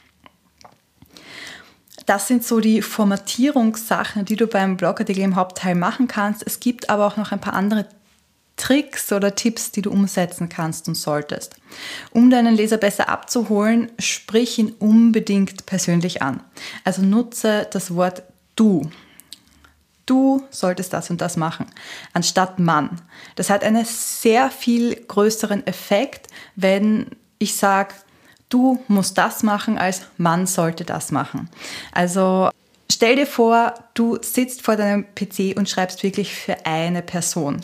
Das 2.04 2.28
sind 2.28 2.44
so 2.44 2.60
die 2.60 2.82
Formatierungssachen, 2.82 4.26
die 4.26 4.36
du 4.36 4.48
beim 4.48 4.76
Blogartikel 4.76 5.22
im 5.22 5.36
Hauptteil 5.36 5.76
machen 5.76 6.08
kannst. 6.08 6.42
Es 6.46 6.60
gibt 6.60 6.90
aber 6.90 7.06
auch 7.06 7.16
noch 7.16 7.32
ein 7.32 7.40
paar 7.40 7.54
andere 7.54 7.86
Tricks 8.60 9.10
oder 9.10 9.34
Tipps, 9.34 9.70
die 9.70 9.80
du 9.80 9.90
umsetzen 9.90 10.50
kannst 10.50 10.86
und 10.86 10.94
solltest. 10.94 11.56
Um 12.10 12.28
deinen 12.28 12.54
Leser 12.54 12.76
besser 12.76 13.08
abzuholen, 13.08 13.90
sprich 13.98 14.58
ihn 14.58 14.74
unbedingt 14.78 15.64
persönlich 15.64 16.20
an. 16.20 16.42
Also 16.84 17.00
nutze 17.00 17.66
das 17.72 17.94
Wort 17.94 18.22
du. 18.56 18.90
Du 20.04 20.42
solltest 20.50 20.92
das 20.92 21.08
und 21.08 21.22
das 21.22 21.38
machen, 21.38 21.66
anstatt 22.12 22.58
Mann. 22.58 23.00
Das 23.34 23.48
hat 23.48 23.64
einen 23.64 23.86
sehr 23.86 24.50
viel 24.50 24.94
größeren 24.94 25.66
Effekt, 25.66 26.26
wenn 26.54 27.06
ich 27.38 27.56
sage, 27.56 27.94
du 28.50 28.78
musst 28.88 29.16
das 29.16 29.42
machen, 29.42 29.78
als 29.78 30.02
Mann 30.18 30.46
sollte 30.46 30.84
das 30.84 31.12
machen. 31.12 31.48
Also 31.92 32.50
stell 32.92 33.16
dir 33.16 33.26
vor, 33.26 33.72
du 33.94 34.18
sitzt 34.20 34.60
vor 34.60 34.76
deinem 34.76 35.06
PC 35.14 35.56
und 35.56 35.70
schreibst 35.70 36.02
wirklich 36.02 36.34
für 36.34 36.66
eine 36.66 37.00
Person. 37.00 37.62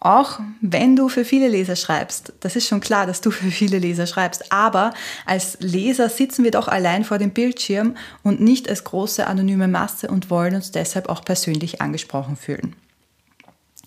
Auch 0.00 0.40
wenn 0.60 0.94
du 0.94 1.08
für 1.08 1.24
viele 1.24 1.48
Leser 1.48 1.74
schreibst, 1.74 2.32
das 2.40 2.54
ist 2.54 2.68
schon 2.68 2.80
klar, 2.80 3.06
dass 3.06 3.22
du 3.22 3.30
für 3.30 3.50
viele 3.50 3.78
Leser 3.78 4.06
schreibst, 4.06 4.52
aber 4.52 4.92
als 5.24 5.56
Leser 5.60 6.08
sitzen 6.08 6.44
wir 6.44 6.50
doch 6.50 6.68
allein 6.68 7.04
vor 7.04 7.18
dem 7.18 7.30
Bildschirm 7.30 7.96
und 8.22 8.40
nicht 8.40 8.68
als 8.68 8.84
große 8.84 9.26
anonyme 9.26 9.68
Masse 9.68 10.08
und 10.08 10.30
wollen 10.30 10.54
uns 10.54 10.70
deshalb 10.70 11.08
auch 11.08 11.24
persönlich 11.24 11.80
angesprochen 11.80 12.36
fühlen. 12.36 12.76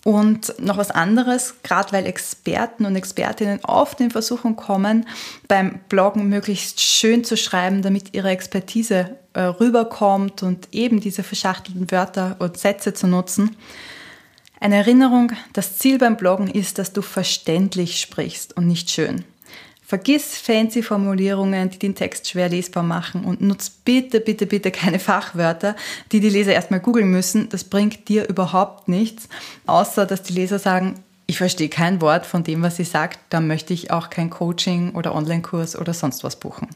Und 0.02 0.54
noch 0.58 0.78
was 0.78 0.90
anderes, 0.90 1.56
gerade 1.62 1.92
weil 1.92 2.06
Experten 2.06 2.86
und 2.86 2.96
Expertinnen 2.96 3.60
oft 3.64 4.00
in 4.00 4.10
Versuchung 4.10 4.56
kommen, 4.56 5.06
beim 5.46 5.80
Bloggen 5.90 6.28
möglichst 6.28 6.80
schön 6.80 7.22
zu 7.22 7.36
schreiben, 7.36 7.82
damit 7.82 8.14
ihre 8.14 8.30
Expertise 8.30 9.16
äh, 9.34 9.42
rüberkommt 9.42 10.42
und 10.42 10.68
eben 10.72 11.00
diese 11.00 11.22
verschachtelten 11.22 11.90
Wörter 11.90 12.36
und 12.38 12.56
Sätze 12.56 12.94
zu 12.94 13.06
nutzen. 13.06 13.56
Eine 14.62 14.76
Erinnerung, 14.76 15.32
das 15.54 15.78
Ziel 15.78 15.96
beim 15.96 16.18
Bloggen 16.18 16.46
ist, 16.46 16.78
dass 16.78 16.92
du 16.92 17.00
verständlich 17.00 17.98
sprichst 17.98 18.58
und 18.58 18.66
nicht 18.66 18.90
schön. 18.90 19.24
Vergiss 19.82 20.36
fancy 20.36 20.82
Formulierungen, 20.82 21.70
die 21.70 21.78
den 21.78 21.94
Text 21.94 22.28
schwer 22.28 22.50
lesbar 22.50 22.82
machen 22.82 23.24
und 23.24 23.40
nutz 23.40 23.70
bitte, 23.70 24.20
bitte, 24.20 24.44
bitte 24.44 24.70
keine 24.70 24.98
Fachwörter, 24.98 25.74
die 26.12 26.20
die 26.20 26.28
Leser 26.28 26.52
erstmal 26.52 26.80
googeln 26.80 27.10
müssen. 27.10 27.48
Das 27.48 27.64
bringt 27.64 28.08
dir 28.10 28.28
überhaupt 28.28 28.86
nichts, 28.86 29.30
außer 29.66 30.04
dass 30.04 30.22
die 30.22 30.34
Leser 30.34 30.58
sagen, 30.58 31.02
ich 31.26 31.38
verstehe 31.38 31.70
kein 31.70 32.02
Wort 32.02 32.26
von 32.26 32.44
dem, 32.44 32.62
was 32.62 32.76
sie 32.76 32.84
sagt, 32.84 33.18
dann 33.30 33.46
möchte 33.46 33.72
ich 33.72 33.90
auch 33.90 34.10
kein 34.10 34.28
Coaching 34.28 34.94
oder 34.94 35.14
Online-Kurs 35.14 35.74
oder 35.74 35.94
sonst 35.94 36.22
was 36.22 36.36
buchen. 36.36 36.68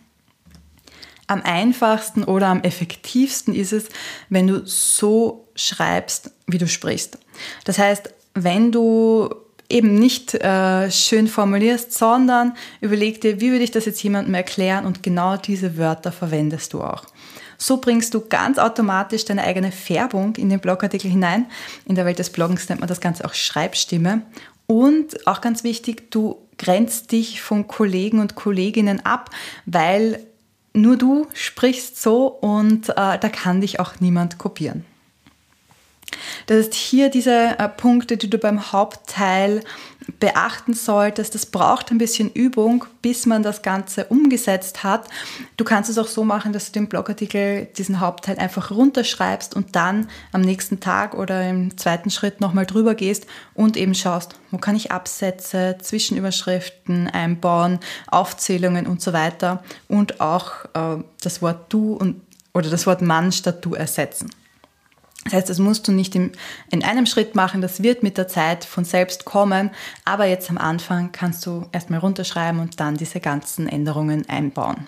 Am 1.34 1.42
einfachsten 1.42 2.22
oder 2.22 2.46
am 2.46 2.62
effektivsten 2.62 3.56
ist 3.56 3.72
es, 3.72 3.88
wenn 4.28 4.46
du 4.46 4.64
so 4.64 5.48
schreibst, 5.56 6.30
wie 6.46 6.58
du 6.58 6.68
sprichst. 6.68 7.18
Das 7.64 7.76
heißt, 7.76 8.14
wenn 8.34 8.70
du 8.70 9.34
eben 9.68 9.96
nicht 9.96 10.32
äh, 10.34 10.92
schön 10.92 11.26
formulierst, 11.26 11.92
sondern 11.92 12.54
überleg 12.80 13.20
dir, 13.20 13.40
wie 13.40 13.50
würde 13.50 13.64
ich 13.64 13.72
das 13.72 13.84
jetzt 13.84 14.00
jemandem 14.00 14.34
erklären 14.34 14.86
und 14.86 15.02
genau 15.02 15.36
diese 15.36 15.76
Wörter 15.76 16.12
verwendest 16.12 16.72
du 16.72 16.82
auch. 16.82 17.02
So 17.58 17.78
bringst 17.78 18.14
du 18.14 18.20
ganz 18.20 18.58
automatisch 18.58 19.24
deine 19.24 19.42
eigene 19.42 19.72
Färbung 19.72 20.36
in 20.36 20.50
den 20.50 20.60
Blogartikel 20.60 21.10
hinein. 21.10 21.46
In 21.84 21.96
der 21.96 22.04
Welt 22.04 22.20
des 22.20 22.30
Bloggens 22.30 22.68
nennt 22.68 22.80
man 22.80 22.88
das 22.88 23.00
Ganze 23.00 23.24
auch 23.24 23.34
Schreibstimme. 23.34 24.22
Und 24.66 25.26
auch 25.26 25.40
ganz 25.40 25.64
wichtig, 25.64 26.12
du 26.12 26.36
grenzt 26.58 27.10
dich 27.10 27.42
von 27.42 27.66
Kollegen 27.66 28.20
und 28.20 28.36
Kolleginnen 28.36 29.04
ab, 29.04 29.30
weil 29.66 30.24
nur 30.74 30.96
du 30.96 31.26
sprichst 31.32 32.02
so 32.02 32.26
und 32.26 32.90
äh, 32.90 33.18
da 33.18 33.28
kann 33.30 33.60
dich 33.60 33.80
auch 33.80 34.00
niemand 34.00 34.38
kopieren. 34.38 34.84
Das 36.46 36.58
ist 36.58 36.74
hier 36.74 37.10
diese 37.10 37.58
äh, 37.58 37.68
Punkte, 37.68 38.16
die 38.16 38.30
du 38.30 38.38
beim 38.38 38.72
Hauptteil 38.72 39.62
beachten 40.20 40.74
solltest. 40.74 41.34
Das 41.34 41.46
braucht 41.46 41.90
ein 41.90 41.98
bisschen 41.98 42.30
Übung, 42.30 42.84
bis 43.02 43.26
man 43.26 43.42
das 43.42 43.62
Ganze 43.62 44.06
umgesetzt 44.06 44.84
hat. 44.84 45.08
Du 45.56 45.64
kannst 45.64 45.90
es 45.90 45.98
auch 45.98 46.06
so 46.06 46.24
machen, 46.24 46.52
dass 46.52 46.66
du 46.66 46.72
den 46.72 46.88
Blogartikel, 46.88 47.66
diesen 47.76 48.00
Hauptteil 48.00 48.38
einfach 48.38 48.70
runterschreibst 48.70 49.54
und 49.54 49.76
dann 49.76 50.08
am 50.32 50.42
nächsten 50.42 50.80
Tag 50.80 51.14
oder 51.14 51.48
im 51.48 51.76
zweiten 51.78 52.10
Schritt 52.10 52.40
nochmal 52.40 52.66
drüber 52.66 52.94
gehst 52.94 53.26
und 53.54 53.76
eben 53.76 53.94
schaust, 53.94 54.36
wo 54.50 54.58
kann 54.58 54.76
ich 54.76 54.92
Absätze, 54.92 55.76
Zwischenüberschriften 55.80 57.08
einbauen, 57.08 57.80
Aufzählungen 58.08 58.86
und 58.86 59.00
so 59.00 59.12
weiter 59.12 59.62
und 59.88 60.20
auch 60.20 60.64
äh, 60.74 61.02
das 61.22 61.42
Wort 61.42 61.72
du 61.72 61.94
und, 61.94 62.20
oder 62.52 62.70
das 62.70 62.86
Wort 62.86 63.02
Mann 63.02 63.32
statt 63.32 63.64
du 63.64 63.74
ersetzen. 63.74 64.30
Das 65.24 65.32
heißt, 65.32 65.50
das 65.50 65.58
musst 65.58 65.88
du 65.88 65.92
nicht 65.92 66.14
in, 66.14 66.32
in 66.70 66.84
einem 66.84 67.06
Schritt 67.06 67.34
machen, 67.34 67.62
das 67.62 67.82
wird 67.82 68.02
mit 68.02 68.18
der 68.18 68.28
Zeit 68.28 68.64
von 68.64 68.84
selbst 68.84 69.24
kommen, 69.24 69.70
aber 70.04 70.26
jetzt 70.26 70.50
am 70.50 70.58
Anfang 70.58 71.12
kannst 71.12 71.46
du 71.46 71.66
erstmal 71.72 72.00
runterschreiben 72.00 72.60
und 72.60 72.78
dann 72.78 72.96
diese 72.96 73.20
ganzen 73.20 73.66
Änderungen 73.66 74.28
einbauen. 74.28 74.86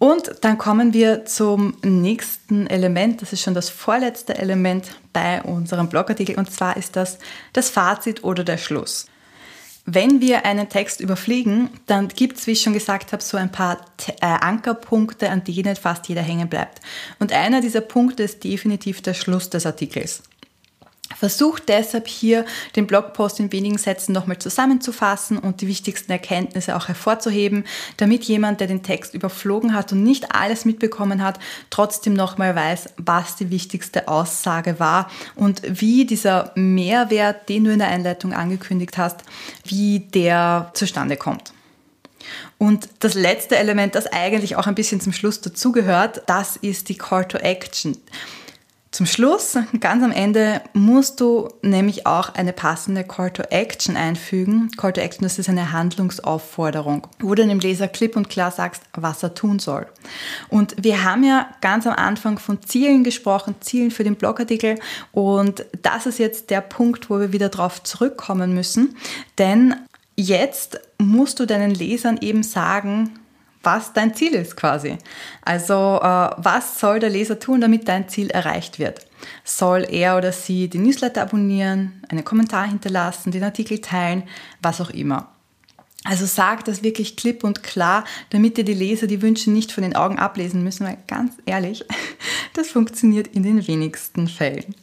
Und 0.00 0.32
dann 0.42 0.58
kommen 0.58 0.92
wir 0.92 1.24
zum 1.24 1.76
nächsten 1.82 2.68
Element, 2.68 3.20
das 3.20 3.32
ist 3.32 3.42
schon 3.42 3.54
das 3.54 3.68
vorletzte 3.68 4.38
Element 4.38 4.96
bei 5.12 5.42
unserem 5.42 5.88
Blogartikel 5.88 6.38
und 6.38 6.50
zwar 6.52 6.76
ist 6.76 6.94
das 6.94 7.18
das 7.52 7.70
Fazit 7.70 8.22
oder 8.22 8.44
der 8.44 8.58
Schluss. 8.58 9.06
Wenn 9.90 10.20
wir 10.20 10.44
einen 10.44 10.68
Text 10.68 11.00
überfliegen, 11.00 11.70
dann 11.86 12.08
gibt 12.08 12.36
es, 12.36 12.46
wie 12.46 12.50
ich 12.50 12.60
schon 12.60 12.74
gesagt 12.74 13.12
habe, 13.12 13.22
so 13.22 13.38
ein 13.38 13.50
paar 13.50 13.78
äh, 14.20 14.26
Ankerpunkte, 14.26 15.30
an 15.30 15.44
denen 15.44 15.76
fast 15.76 16.08
jeder 16.08 16.20
hängen 16.20 16.50
bleibt. 16.50 16.82
Und 17.20 17.32
einer 17.32 17.62
dieser 17.62 17.80
Punkte 17.80 18.22
ist 18.22 18.44
definitiv 18.44 19.00
der 19.00 19.14
Schluss 19.14 19.48
des 19.48 19.64
Artikels. 19.64 20.22
Versucht 21.18 21.68
deshalb 21.68 22.06
hier 22.06 22.44
den 22.76 22.86
Blogpost 22.86 23.40
in 23.40 23.50
wenigen 23.50 23.76
Sätzen 23.76 24.12
nochmal 24.12 24.38
zusammenzufassen 24.38 25.36
und 25.38 25.60
die 25.60 25.66
wichtigsten 25.66 26.12
Erkenntnisse 26.12 26.76
auch 26.76 26.86
hervorzuheben, 26.86 27.64
damit 27.96 28.22
jemand, 28.24 28.60
der 28.60 28.68
den 28.68 28.84
Text 28.84 29.14
überflogen 29.14 29.74
hat 29.74 29.90
und 29.90 30.04
nicht 30.04 30.32
alles 30.32 30.64
mitbekommen 30.64 31.24
hat, 31.24 31.40
trotzdem 31.70 32.14
nochmal 32.14 32.54
weiß, 32.54 32.90
was 32.98 33.34
die 33.34 33.50
wichtigste 33.50 34.06
Aussage 34.06 34.78
war 34.78 35.10
und 35.34 35.62
wie 35.66 36.06
dieser 36.06 36.52
Mehrwert, 36.54 37.48
den 37.48 37.64
du 37.64 37.72
in 37.72 37.80
der 37.80 37.88
Einleitung 37.88 38.32
angekündigt 38.32 38.96
hast, 38.96 39.22
wie 39.64 39.98
der 39.98 40.70
zustande 40.74 41.16
kommt. 41.16 41.52
Und 42.58 42.88
das 43.00 43.14
letzte 43.14 43.56
Element, 43.56 43.96
das 43.96 44.06
eigentlich 44.06 44.54
auch 44.54 44.68
ein 44.68 44.74
bisschen 44.74 45.00
zum 45.00 45.12
Schluss 45.12 45.40
dazugehört, 45.40 46.22
das 46.26 46.56
ist 46.56 46.88
die 46.88 46.96
Call 46.96 47.26
to 47.26 47.38
Action. 47.38 47.96
Zum 48.90 49.04
Schluss, 49.04 49.58
ganz 49.80 50.02
am 50.02 50.12
Ende, 50.12 50.62
musst 50.72 51.20
du 51.20 51.48
nämlich 51.60 52.06
auch 52.06 52.34
eine 52.34 52.54
passende 52.54 53.04
Call 53.04 53.30
to 53.30 53.42
Action 53.50 53.98
einfügen. 53.98 54.70
Call 54.78 54.94
to 54.94 55.02
Action, 55.02 55.24
das 55.24 55.38
ist 55.38 55.50
eine 55.50 55.72
Handlungsaufforderung, 55.72 57.06
wo 57.20 57.34
du 57.34 57.46
dem 57.46 57.60
Leser 57.60 57.86
klipp 57.86 58.16
und 58.16 58.30
klar 58.30 58.50
sagst, 58.50 58.82
was 58.94 59.22
er 59.22 59.34
tun 59.34 59.58
soll. 59.58 59.86
Und 60.48 60.74
wir 60.82 61.04
haben 61.04 61.22
ja 61.22 61.50
ganz 61.60 61.86
am 61.86 61.94
Anfang 61.94 62.38
von 62.38 62.62
Zielen 62.62 63.04
gesprochen, 63.04 63.56
Zielen 63.60 63.90
für 63.90 64.04
den 64.04 64.16
Blogartikel. 64.16 64.78
Und 65.12 65.66
das 65.82 66.06
ist 66.06 66.18
jetzt 66.18 66.48
der 66.48 66.62
Punkt, 66.62 67.10
wo 67.10 67.20
wir 67.20 67.32
wieder 67.32 67.50
darauf 67.50 67.82
zurückkommen 67.82 68.54
müssen. 68.54 68.96
Denn 69.36 69.76
jetzt 70.16 70.80
musst 70.96 71.40
du 71.40 71.46
deinen 71.46 71.74
Lesern 71.74 72.18
eben 72.22 72.42
sagen, 72.42 73.18
was 73.68 73.92
dein 73.92 74.14
Ziel 74.14 74.34
ist 74.34 74.56
quasi. 74.56 74.96
Also 75.42 75.74
äh, 76.02 76.30
was 76.38 76.80
soll 76.80 77.00
der 77.00 77.10
Leser 77.10 77.38
tun, 77.38 77.60
damit 77.60 77.86
dein 77.86 78.08
Ziel 78.08 78.30
erreicht 78.30 78.78
wird? 78.78 79.06
Soll 79.44 79.86
er 79.90 80.16
oder 80.16 80.32
sie 80.32 80.68
den 80.68 80.84
Newsletter 80.84 81.20
abonnieren, 81.20 82.02
einen 82.08 82.24
Kommentar 82.24 82.66
hinterlassen, 82.66 83.30
den 83.30 83.44
Artikel 83.44 83.80
teilen, 83.80 84.22
was 84.62 84.80
auch 84.80 84.88
immer. 84.88 85.28
Also 86.04 86.24
sag 86.24 86.64
das 86.64 86.82
wirklich 86.82 87.16
klipp 87.16 87.44
und 87.44 87.62
klar, 87.62 88.04
damit 88.30 88.56
dir 88.56 88.64
die 88.64 88.72
Leser 88.72 89.06
die 89.06 89.20
Wünsche 89.20 89.50
nicht 89.50 89.70
von 89.70 89.82
den 89.82 89.96
Augen 89.96 90.18
ablesen 90.18 90.64
müssen, 90.64 90.86
weil 90.86 90.96
ganz 91.06 91.34
ehrlich, 91.44 91.84
das 92.54 92.68
funktioniert 92.68 93.26
in 93.28 93.42
den 93.42 93.66
wenigsten 93.66 94.28
Fällen. 94.28 94.74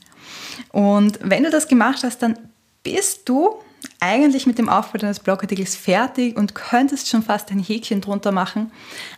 Und 0.72 1.18
wenn 1.24 1.42
du 1.42 1.50
das 1.50 1.68
gemacht 1.68 2.04
hast, 2.04 2.22
dann 2.22 2.38
bist 2.84 3.28
du 3.28 3.56
eigentlich 4.00 4.46
mit 4.46 4.58
dem 4.58 4.70
Aufbau 4.70 4.98
deines 4.98 5.20
Blogartikels 5.20 5.76
fertig 5.76 6.38
und 6.38 6.56
könntest 6.56 7.10
schon 7.10 7.24
fast 7.24 7.52
ein 7.52 7.60
Häkchen 7.60 8.02
drunter 8.02 8.32
machen. 8.32 8.72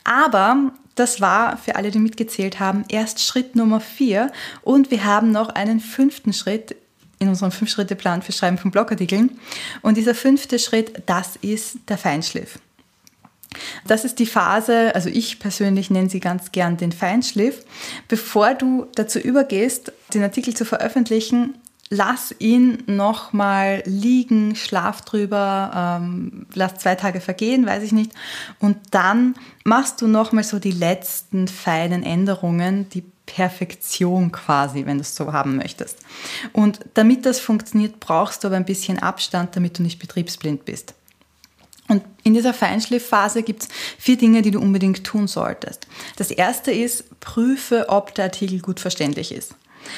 Aber 0.03 0.71
das 0.95 1.21
war 1.21 1.57
für 1.57 1.75
alle, 1.75 1.91
die 1.91 1.99
mitgezählt 1.99 2.59
haben, 2.59 2.85
erst 2.89 3.23
Schritt 3.23 3.55
Nummer 3.55 3.79
vier 3.79 4.31
und 4.63 4.91
wir 4.91 5.05
haben 5.05 5.31
noch 5.31 5.49
einen 5.49 5.79
fünften 5.79 6.33
Schritt 6.33 6.75
in 7.19 7.29
unserem 7.29 7.51
Fünf-Schritte-Plan 7.51 8.21
für 8.21 8.31
Schreiben 8.31 8.57
von 8.57 8.71
Blogartikeln. 8.71 9.39
Und 9.81 9.97
dieser 9.97 10.13
fünfte 10.13 10.59
Schritt, 10.59 11.03
das 11.07 11.35
ist 11.37 11.77
der 11.89 11.97
Feinschliff. 11.97 12.59
Das 13.87 14.05
ist 14.05 14.19
die 14.19 14.25
Phase, 14.25 14.93
also 14.93 15.09
ich 15.09 15.39
persönlich 15.39 15.89
nenne 15.89 16.09
sie 16.09 16.19
ganz 16.19 16.51
gern 16.51 16.77
den 16.77 16.91
Feinschliff. 16.91 17.63
Bevor 18.07 18.53
du 18.53 18.87
dazu 18.95 19.19
übergehst, 19.19 19.91
den 20.13 20.21
Artikel 20.21 20.55
zu 20.55 20.65
veröffentlichen, 20.65 21.55
lass 21.89 22.36
ihn 22.39 22.84
nochmal 22.88 23.84
liegen, 23.86 24.56
schlaf 24.56 25.02
drüber, 25.02 26.00
ähm, 26.02 26.45
lass 26.54 26.76
zwei 26.76 26.95
Tage 26.95 27.21
vergehen, 27.21 27.65
weiß 27.65 27.84
ich 27.84 27.91
nicht. 27.91 28.12
Und 28.60 28.78
dann 28.91 29.36
machst 29.63 30.02
du 30.02 30.08
nochmal 30.08 30.43
so 30.43 30.60
die 30.60 30.71
letzten 30.71 31.47
feinen 31.47 32.04
Änderungen, 32.04 32.89
die 32.89 33.04
Perfektion 33.26 34.32
quasi, 34.32 34.86
wenn 34.86 34.97
du 34.97 35.02
es 35.02 35.15
so 35.15 35.34
haben 35.34 35.58
möchtest. 35.58 36.00
Und 36.54 36.80
damit 36.93 37.26
das 37.26 37.39
funktioniert, 37.39 38.00
brauchst 38.00 38.43
du 38.43 38.47
aber 38.47 38.56
ein 38.56 38.65
bisschen 38.65 39.00
Abstand, 39.00 39.56
damit 39.56 39.78
du 39.78 39.84
nicht 39.84 40.00
betriebsblind 40.00 40.65
bist. 40.65 40.93
Und 41.89 42.04
in 42.23 42.34
dieser 42.34 42.54
Feinschliffphase 42.54 43.43
gibt 43.43 43.63
es 43.63 43.69
vier 43.97 44.17
Dinge, 44.17 44.41
die 44.41 44.52
du 44.52 44.60
unbedingt 44.60 45.04
tun 45.06 45.28
solltest. 45.28 45.88
Das 46.17 46.32
erste 46.32 46.71
ist, 46.71 47.19
prüfe, 47.19 47.86
ob 47.88 48.13
der 48.15 48.26
Artikel 48.26 48.60
gut 48.60 48.80
verständlich 48.80 49.32
ist. 49.32 49.56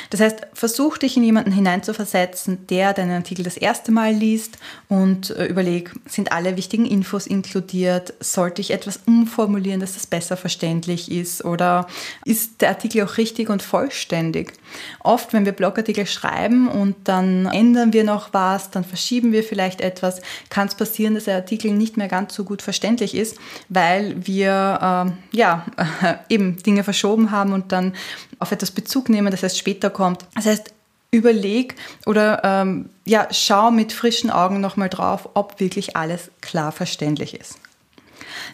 Das 0.10 0.20
heißt, 0.20 0.48
versuch 0.54 0.98
dich 0.98 1.18
in 1.18 1.24
jemanden 1.24 1.52
hineinzuversetzen, 1.52 2.68
der 2.68 2.94
deinen 2.94 3.12
Artikel 3.12 3.44
das 3.44 3.58
erste 3.58 3.92
Mal 3.92 4.14
liest 4.14 4.58
und 4.88 5.32
äh, 5.32 5.46
überleg, 5.46 5.92
sind 6.06 6.32
alle 6.32 6.58
wichtigen 6.58 6.86
Infos 6.86 7.28
inkludiert? 7.28 8.14
Sollte 8.20 8.62
ich 8.62 8.72
etwas 8.72 9.00
umformulieren, 9.06 9.80
dass 9.80 9.94
das 9.94 10.08
besser 10.08 10.38
verständlich 10.38 11.12
ist? 11.12 11.46
Oder 11.46 11.88
ist 12.26 12.62
der 12.62 12.70
Artikel 12.70 13.04
auch 13.04 13.18
richtig 13.18 13.50
und 13.50 13.62
vollständig? 13.62 14.54
Oft, 15.00 15.34
wenn 15.34 15.46
wir 15.46 15.52
Blogartikel 15.52 16.06
schreiben 16.06 16.68
und 16.68 16.96
dann 17.06 17.48
ändern 17.48 17.94
wir 17.94 18.04
noch 18.04 18.34
was, 18.34 18.72
dann 18.72 18.84
verschieben 18.84 19.32
wir 19.32 19.44
vielleicht 19.44 19.82
etwas, 19.82 20.22
kann 20.50 20.68
es 20.68 20.76
passieren, 20.76 21.16
dass 21.16 21.26
der 21.26 21.36
Artikel 21.36 21.72
nicht 21.72 21.98
mehr 21.98 22.08
ganz 22.08 22.36
so 22.36 22.44
gut 22.44 22.62
verständlich 22.62 23.16
ist, 23.16 23.38
weil 23.70 24.16
wir 24.26 25.14
äh, 25.34 25.38
ja 25.38 25.66
eben 26.30 26.62
Dinge 26.64 26.84
verschoben 26.84 27.32
haben 27.32 27.54
und 27.54 27.72
dann 27.72 27.94
auf 28.40 28.52
etwas 28.52 28.72
Bezug 28.72 29.10
nehmen, 29.10 29.32
das 29.32 29.44
heißt 29.44 29.58
später 29.58 29.90
kommt. 29.90 30.26
Das 30.36 30.46
heißt, 30.46 30.74
überleg 31.12 31.76
oder 32.06 32.42
ähm, 32.44 32.90
ja, 33.06 33.28
schau 33.32 33.72
mit 33.72 33.94
frischen 33.94 34.30
Augen 34.30 34.62
nochmal 34.62 34.90
drauf, 34.90 35.30
ob 35.34 35.60
wirklich 35.60 35.96
alles 35.96 36.32
klar 36.42 36.72
verständlich 36.72 37.40
ist. 37.40 37.56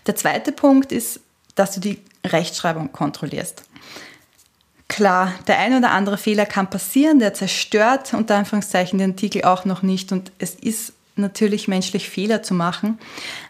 Der 0.08 0.16
zweite 0.16 0.52
Punkt 0.52 0.92
ist, 0.92 1.20
dass 1.56 1.74
du 1.74 1.80
die 1.80 2.00
Rechtschreibung 2.26 2.92
kontrollierst. 2.92 3.64
Klar, 4.88 5.34
der 5.48 5.60
ein 5.60 5.76
oder 5.76 5.92
andere 5.92 6.18
Fehler 6.18 6.46
kann 6.46 6.70
passieren, 6.70 7.20
der 7.20 7.34
zerstört 7.34 8.14
unter 8.14 8.36
Anführungszeichen 8.36 9.00
den 9.00 9.12
Artikel 9.12 9.44
auch 9.44 9.66
noch 9.66 9.82
nicht 9.82 10.12
und 10.12 10.32
es 10.38 10.56
ist 10.56 10.94
natürlich 11.16 11.68
menschlich 11.68 12.10
Fehler 12.10 12.44
zu 12.44 12.54
machen, 12.54 13.00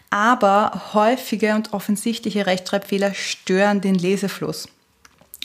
aber 0.08 0.92
häufige 0.94 1.54
und 1.54 1.72
offensichtliche 1.72 2.46
Rechtschreibfehler 2.46 3.12
stören 3.12 3.80
den 3.80 3.96
Lesefluss. 3.96 4.68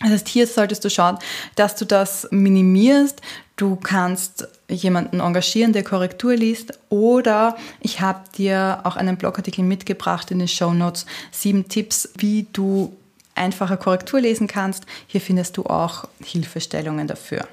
Das 0.02 0.12
heißt, 0.12 0.28
hier 0.28 0.48
solltest 0.48 0.84
du 0.84 0.90
schauen, 0.90 1.18
dass 1.56 1.76
du 1.76 1.86
das 1.86 2.28
minimierst. 2.32 3.22
Du 3.56 3.76
kannst 3.76 4.48
jemanden 4.68 5.20
engagieren, 5.20 5.74
der 5.74 5.84
Korrektur 5.84 6.36
liest. 6.36 6.80
Oder 6.90 7.56
ich 7.80 8.02
habe 8.02 8.24
dir 8.36 8.82
auch 8.84 8.96
einen 8.96 9.18
Blogartikel 9.18 9.64
mitgebracht 9.64 10.32
in 10.32 10.40
den 10.40 10.48
Show 10.48 10.74
Notes. 10.74 11.06
Sieben 11.32 11.68
Tipps, 11.68 12.10
wie 12.18 12.48
du 12.54 12.96
einfache 13.36 13.78
Korrektur 13.78 14.22
lesen 14.22 14.48
kannst. 14.48 14.86
Hier 15.08 15.22
findest 15.22 15.58
du 15.58 15.66
auch 15.66 16.08
Hilfestellungen 16.24 17.08
dafür. 17.08 17.48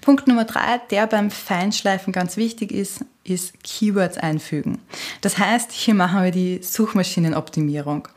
Punkt 0.00 0.26
Nummer 0.26 0.44
drei, 0.44 0.80
der 0.90 1.06
beim 1.06 1.30
Feinschleifen 1.30 2.12
ganz 2.12 2.36
wichtig 2.36 2.72
ist, 2.72 3.04
ist 3.24 3.62
Keywords 3.62 4.18
einfügen. 4.18 4.78
Das 5.20 5.38
heißt, 5.38 5.72
hier 5.72 5.94
machen 5.94 6.22
wir 6.22 6.30
die 6.30 6.60
Suchmaschinenoptimierung. 6.62 8.08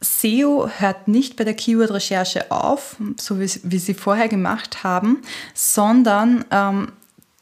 SEO 0.00 0.68
hört 0.78 1.08
nicht 1.08 1.36
bei 1.36 1.44
der 1.44 1.54
Keyword-Recherche 1.54 2.50
auf, 2.50 2.96
so 3.18 3.40
wie, 3.40 3.50
wie, 3.62 3.78
sie 3.78 3.94
vorher 3.94 4.28
gemacht 4.28 4.84
haben, 4.84 5.22
sondern 5.54 6.44
ähm, 6.50 6.92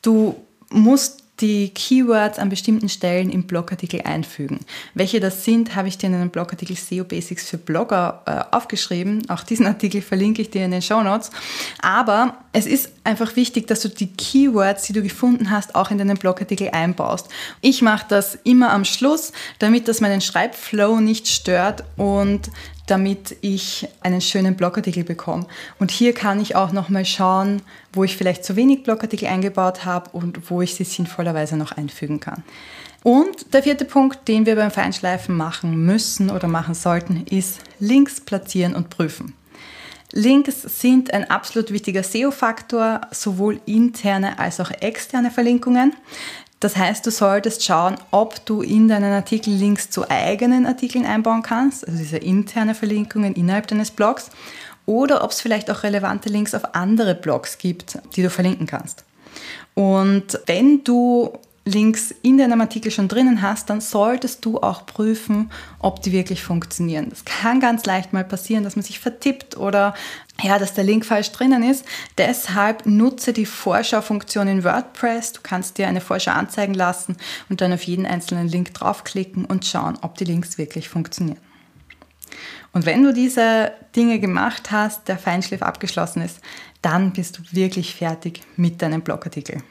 du 0.03 0.37
musst 0.71 1.24
die 1.40 1.70
Keywords 1.70 2.38
an 2.38 2.49
bestimmten 2.49 2.88
Stellen 2.88 3.29
im 3.31 3.44
Blogartikel 3.44 4.03
einfügen. 4.03 4.61
Welche 4.94 5.18
das 5.18 5.44
sind, 5.44 5.75
habe 5.75 5.88
ich 5.88 5.99
dir 5.99 6.07
in 6.07 6.14
einem 6.14 6.31
Blogartikel 6.31 6.77
SEO 6.77 7.05
Basics 7.05 7.51
für 7.51 7.59
Blogger 7.59 8.23
äh, 8.27 8.55
aufgeschrieben. 8.55 9.29
Auch 9.29 9.42
diesen 9.42 9.66
Artikel 9.66 10.01
verlinke 10.01 10.42
ich 10.42 10.51
dir 10.51 10.64
in 10.64 10.70
den 10.70 10.83
Show 10.83 11.03
Notes. 11.03 11.31
Aber 11.83 12.38
es 12.53 12.66
ist 12.66 12.92
einfach 13.03 13.35
wichtig, 13.35 13.66
dass 13.66 13.81
du 13.81 13.88
die 13.88 14.12
Keywords, 14.12 14.85
die 14.85 14.92
du 14.92 15.03
gefunden 15.03 15.51
hast, 15.51 15.75
auch 15.75 15.90
in 15.90 15.99
deinen 15.99 16.16
Blogartikel 16.16 16.70
einbaust. 16.70 17.29
Ich 17.61 17.83
mache 17.83 18.07
das 18.09 18.38
immer 18.44 18.73
am 18.73 18.85
Schluss, 18.85 19.33
damit 19.59 19.88
das 19.88 20.01
meinen 20.01 20.20
Schreibflow 20.20 21.01
nicht 21.01 21.27
stört 21.27 21.83
und 21.97 22.51
damit 22.87 23.37
ich 23.40 23.88
einen 24.01 24.20
schönen 24.20 24.57
Blogartikel 24.57 25.05
bekomme. 25.05 25.47
Und 25.79 25.90
hier 25.90 26.12
kann 26.12 26.40
ich 26.40 26.57
auch 26.57 26.73
nochmal 26.73 27.05
schauen, 27.05 27.62
wo 27.92 28.05
ich 28.05 28.16
vielleicht 28.16 28.44
zu 28.44 28.57
wenig 28.57 28.83
Blogartikel 28.83 29.29
eingebaut 29.29 29.85
habe 29.85 30.11
und 30.11 30.51
wo 30.51 30.61
ich 30.61 30.75
sie 30.75 30.85
sinnvollerweise 30.85 31.57
noch 31.57 31.73
einfügen 31.73 32.20
kann. 32.20 32.44
Und 33.03 33.53
der 33.53 33.62
vierte 33.62 33.85
Punkt, 33.85 34.29
den 34.29 34.47
wir 34.47 34.57
beim 34.57 34.70
Feinschleifen 34.70 35.37
machen 35.37 35.85
müssen 35.85 36.31
oder 36.31 36.49
machen 36.49 36.75
sollten, 36.75 37.27
ist 37.27 37.61
Links 37.79 38.20
platzieren 38.20 38.75
und 38.75 38.90
prüfen. 38.90 39.35
Links 40.12 40.62
sind 40.62 41.12
ein 41.12 41.29
absolut 41.29 41.73
wichtiger 41.73 42.03
SEO-Faktor, 42.03 43.01
sowohl 43.11 43.61
interne 43.66 44.38
als 44.38 44.61
auch 44.61 44.70
externe 44.70 45.31
Verlinkungen. 45.31 45.92
Das 46.64 46.79
heißt, 46.79 47.05
du 47.05 47.11
solltest 47.11 47.62
schauen, 47.62 47.96
ob 48.11 48.42
du 48.46 48.62
in 48.62 48.88
deinen 48.88 49.12
Artikel 49.12 49.53
Links 49.53 49.90
zu 49.90 50.09
eigenen 50.09 50.64
Artikeln 50.64 51.05
einbauen 51.05 51.42
kannst, 51.42 51.87
also 51.87 51.98
diese 51.98 52.16
interne 52.16 52.74
Verlinkungen 52.74 53.35
innerhalb 53.35 53.66
deines 53.66 53.90
Blogs, 53.90 54.31
oder 54.87 55.22
ob 55.22 55.33
es 55.33 55.42
vielleicht 55.42 55.70
auch 55.70 55.83
relevante 55.83 56.31
Links 56.31 56.55
auf 56.55 56.74
andere 56.74 57.14
Blogs 57.14 57.59
gibt, 57.59 57.98
die 58.16 58.22
du 58.22 58.31
verlinken 58.31 58.66
kannst. 58.66 59.05
Und 59.74 60.40
wenn 60.46 60.83
du 60.85 61.38
Links 61.66 62.14
in 62.22 62.38
deinem 62.38 62.62
Artikel 62.62 62.90
schon 62.90 63.09
drinnen 63.09 63.42
hast, 63.42 63.68
dann 63.68 63.83
solltest 63.83 64.42
du 64.44 64.59
auch 64.61 64.87
prüfen, 64.87 65.50
ob 65.81 66.00
die 66.00 66.12
wirklich 66.12 66.42
funktionieren. 66.42 67.09
Das 67.11 67.27
kann 67.27 67.61
ganz 67.61 67.85
leicht 67.85 68.14
mal 68.14 68.24
passieren, 68.24 68.64
dass 68.64 68.77
man 68.77 68.83
sich 68.83 69.00
vertippt 69.00 69.59
oder 69.59 69.94
ja, 70.42 70.59
dass 70.59 70.75
der 70.75 70.85
Link 70.85 71.07
falsch 71.07 71.31
drinnen 71.33 71.62
ist. 71.62 71.85
Deshalb 72.18 72.87
nutze 72.87 73.33
die 73.33 73.47
Vorschaufunktion 73.47 74.49
in 74.49 74.64
WordPress. 74.64 75.33
Du 75.33 75.40
kannst 75.42 75.79
dir 75.79 75.87
eine 75.87 76.01
Vorschau 76.01 76.33
anzeigen 76.33 76.75
lassen 76.75 77.16
und 77.49 77.61
dann 77.61 77.73
auf 77.73 77.83
jeden 77.85 78.07
einzelnen 78.07 78.49
Link 78.49 78.75
draufklicken 78.75 79.44
und 79.44 79.64
schauen, 79.64 79.99
ob 80.03 80.16
die 80.16 80.25
Links 80.25 80.59
wirklich 80.59 80.88
funktionieren. 80.88 81.38
Und 82.73 82.87
wenn 82.87 83.05
du 83.05 83.12
diese 83.12 83.73
Dinge 83.94 84.18
gemacht 84.18 84.73
hast, 84.73 85.07
der 85.07 85.18
Feinschliff 85.18 85.62
abgeschlossen 85.62 86.23
ist, 86.23 86.40
dann 86.83 87.12
bist 87.12 87.38
du 87.38 87.42
wirklich 87.53 87.94
fertig 87.94 88.42
mit 88.57 88.83
deinem 88.83 89.03
Blogartikel. 89.03 89.62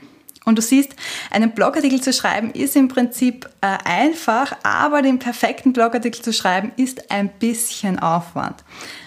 Und 0.45 0.57
du 0.57 0.61
siehst, 0.61 0.95
einen 1.31 1.51
Blogartikel 1.51 2.01
zu 2.01 2.11
schreiben 2.11 2.51
ist 2.51 2.75
im 2.75 2.87
Prinzip 2.87 3.49
äh, 3.61 3.77
einfach, 3.85 4.53
aber 4.63 5.01
den 5.01 5.19
perfekten 5.19 5.73
Blogartikel 5.73 6.21
zu 6.21 6.33
schreiben 6.33 6.71
ist 6.75 7.11
ein 7.11 7.29
bisschen 7.29 7.99
Aufwand. 7.99 8.63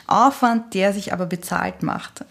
Aufwand, 0.07 0.75
der 0.75 0.93
sich 0.93 1.13
aber 1.13 1.27
bezahlt 1.27 1.83
macht. 1.83 2.25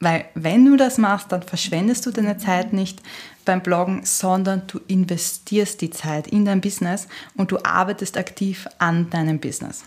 Weil 0.00 0.26
wenn 0.34 0.64
du 0.64 0.76
das 0.76 0.98
machst, 0.98 1.32
dann 1.32 1.42
verschwendest 1.42 2.06
du 2.06 2.10
deine 2.10 2.38
Zeit 2.38 2.72
nicht 2.72 3.02
beim 3.44 3.62
Bloggen, 3.62 4.04
sondern 4.04 4.62
du 4.66 4.80
investierst 4.86 5.80
die 5.80 5.90
Zeit 5.90 6.28
in 6.28 6.44
dein 6.44 6.60
Business 6.60 7.08
und 7.36 7.50
du 7.50 7.58
arbeitest 7.64 8.16
aktiv 8.16 8.68
an 8.78 9.10
deinem 9.10 9.40
Business. 9.40 9.82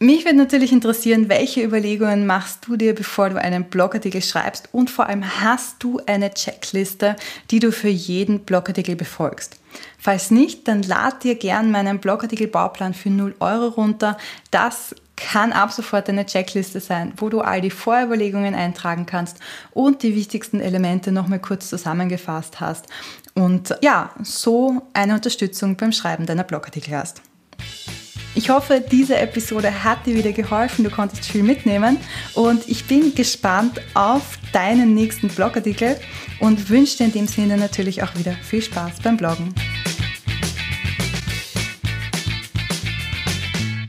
Mich 0.00 0.24
würde 0.24 0.36
natürlich 0.36 0.70
interessieren, 0.70 1.28
welche 1.28 1.62
Überlegungen 1.62 2.26
machst 2.26 2.66
du 2.66 2.76
dir, 2.76 2.94
bevor 2.94 3.30
du 3.30 3.40
einen 3.40 3.64
Blogartikel 3.64 4.22
schreibst 4.22 4.68
und 4.72 4.90
vor 4.90 5.06
allem 5.06 5.24
hast 5.40 5.82
du 5.82 6.00
eine 6.06 6.34
Checkliste, 6.34 7.16
die 7.50 7.58
du 7.58 7.72
für 7.72 7.88
jeden 7.88 8.40
Blogartikel 8.40 8.96
befolgst. 8.96 9.56
Falls 9.98 10.30
nicht, 10.30 10.68
dann 10.68 10.82
lad 10.82 11.24
dir 11.24 11.34
gern 11.34 11.70
meinen 11.70 11.98
Blogartikel-Bauplan 11.98 12.94
für 12.94 13.10
0 13.10 13.34
Euro 13.40 13.68
runter. 13.68 14.16
Das 14.50 14.94
kann 15.16 15.52
ab 15.52 15.72
sofort 15.72 16.08
eine 16.08 16.26
Checkliste 16.26 16.80
sein, 16.80 17.12
wo 17.16 17.28
du 17.28 17.40
all 17.40 17.60
die 17.60 17.70
Vorüberlegungen 17.70 18.54
eintragen 18.54 19.06
kannst 19.06 19.38
und 19.72 20.02
die 20.02 20.16
wichtigsten 20.16 20.60
Elemente 20.60 21.12
nochmal 21.12 21.38
kurz 21.38 21.68
zusammengefasst 21.68 22.60
hast 22.60 22.86
und 23.34 23.76
ja, 23.82 24.10
so 24.22 24.82
eine 24.92 25.14
Unterstützung 25.14 25.76
beim 25.76 25.92
Schreiben 25.92 26.26
deiner 26.26 26.44
Blogartikel 26.44 26.96
hast. 26.96 27.22
Ich 28.36 28.50
hoffe, 28.50 28.82
diese 28.90 29.16
Episode 29.16 29.84
hat 29.84 30.06
dir 30.06 30.16
wieder 30.16 30.32
geholfen, 30.32 30.84
du 30.84 30.90
konntest 30.90 31.24
viel 31.24 31.44
mitnehmen 31.44 31.98
und 32.34 32.68
ich 32.68 32.84
bin 32.86 33.14
gespannt 33.14 33.80
auf 33.94 34.38
deinen 34.52 34.92
nächsten 34.92 35.28
Blogartikel 35.28 35.96
und 36.40 36.68
wünsche 36.68 36.96
dir 36.98 37.04
in 37.04 37.12
dem 37.12 37.26
Sinne 37.28 37.56
natürlich 37.56 38.02
auch 38.02 38.16
wieder 38.16 38.32
viel 38.32 38.60
Spaß 38.60 38.94
beim 39.04 39.16
Bloggen. 39.16 39.54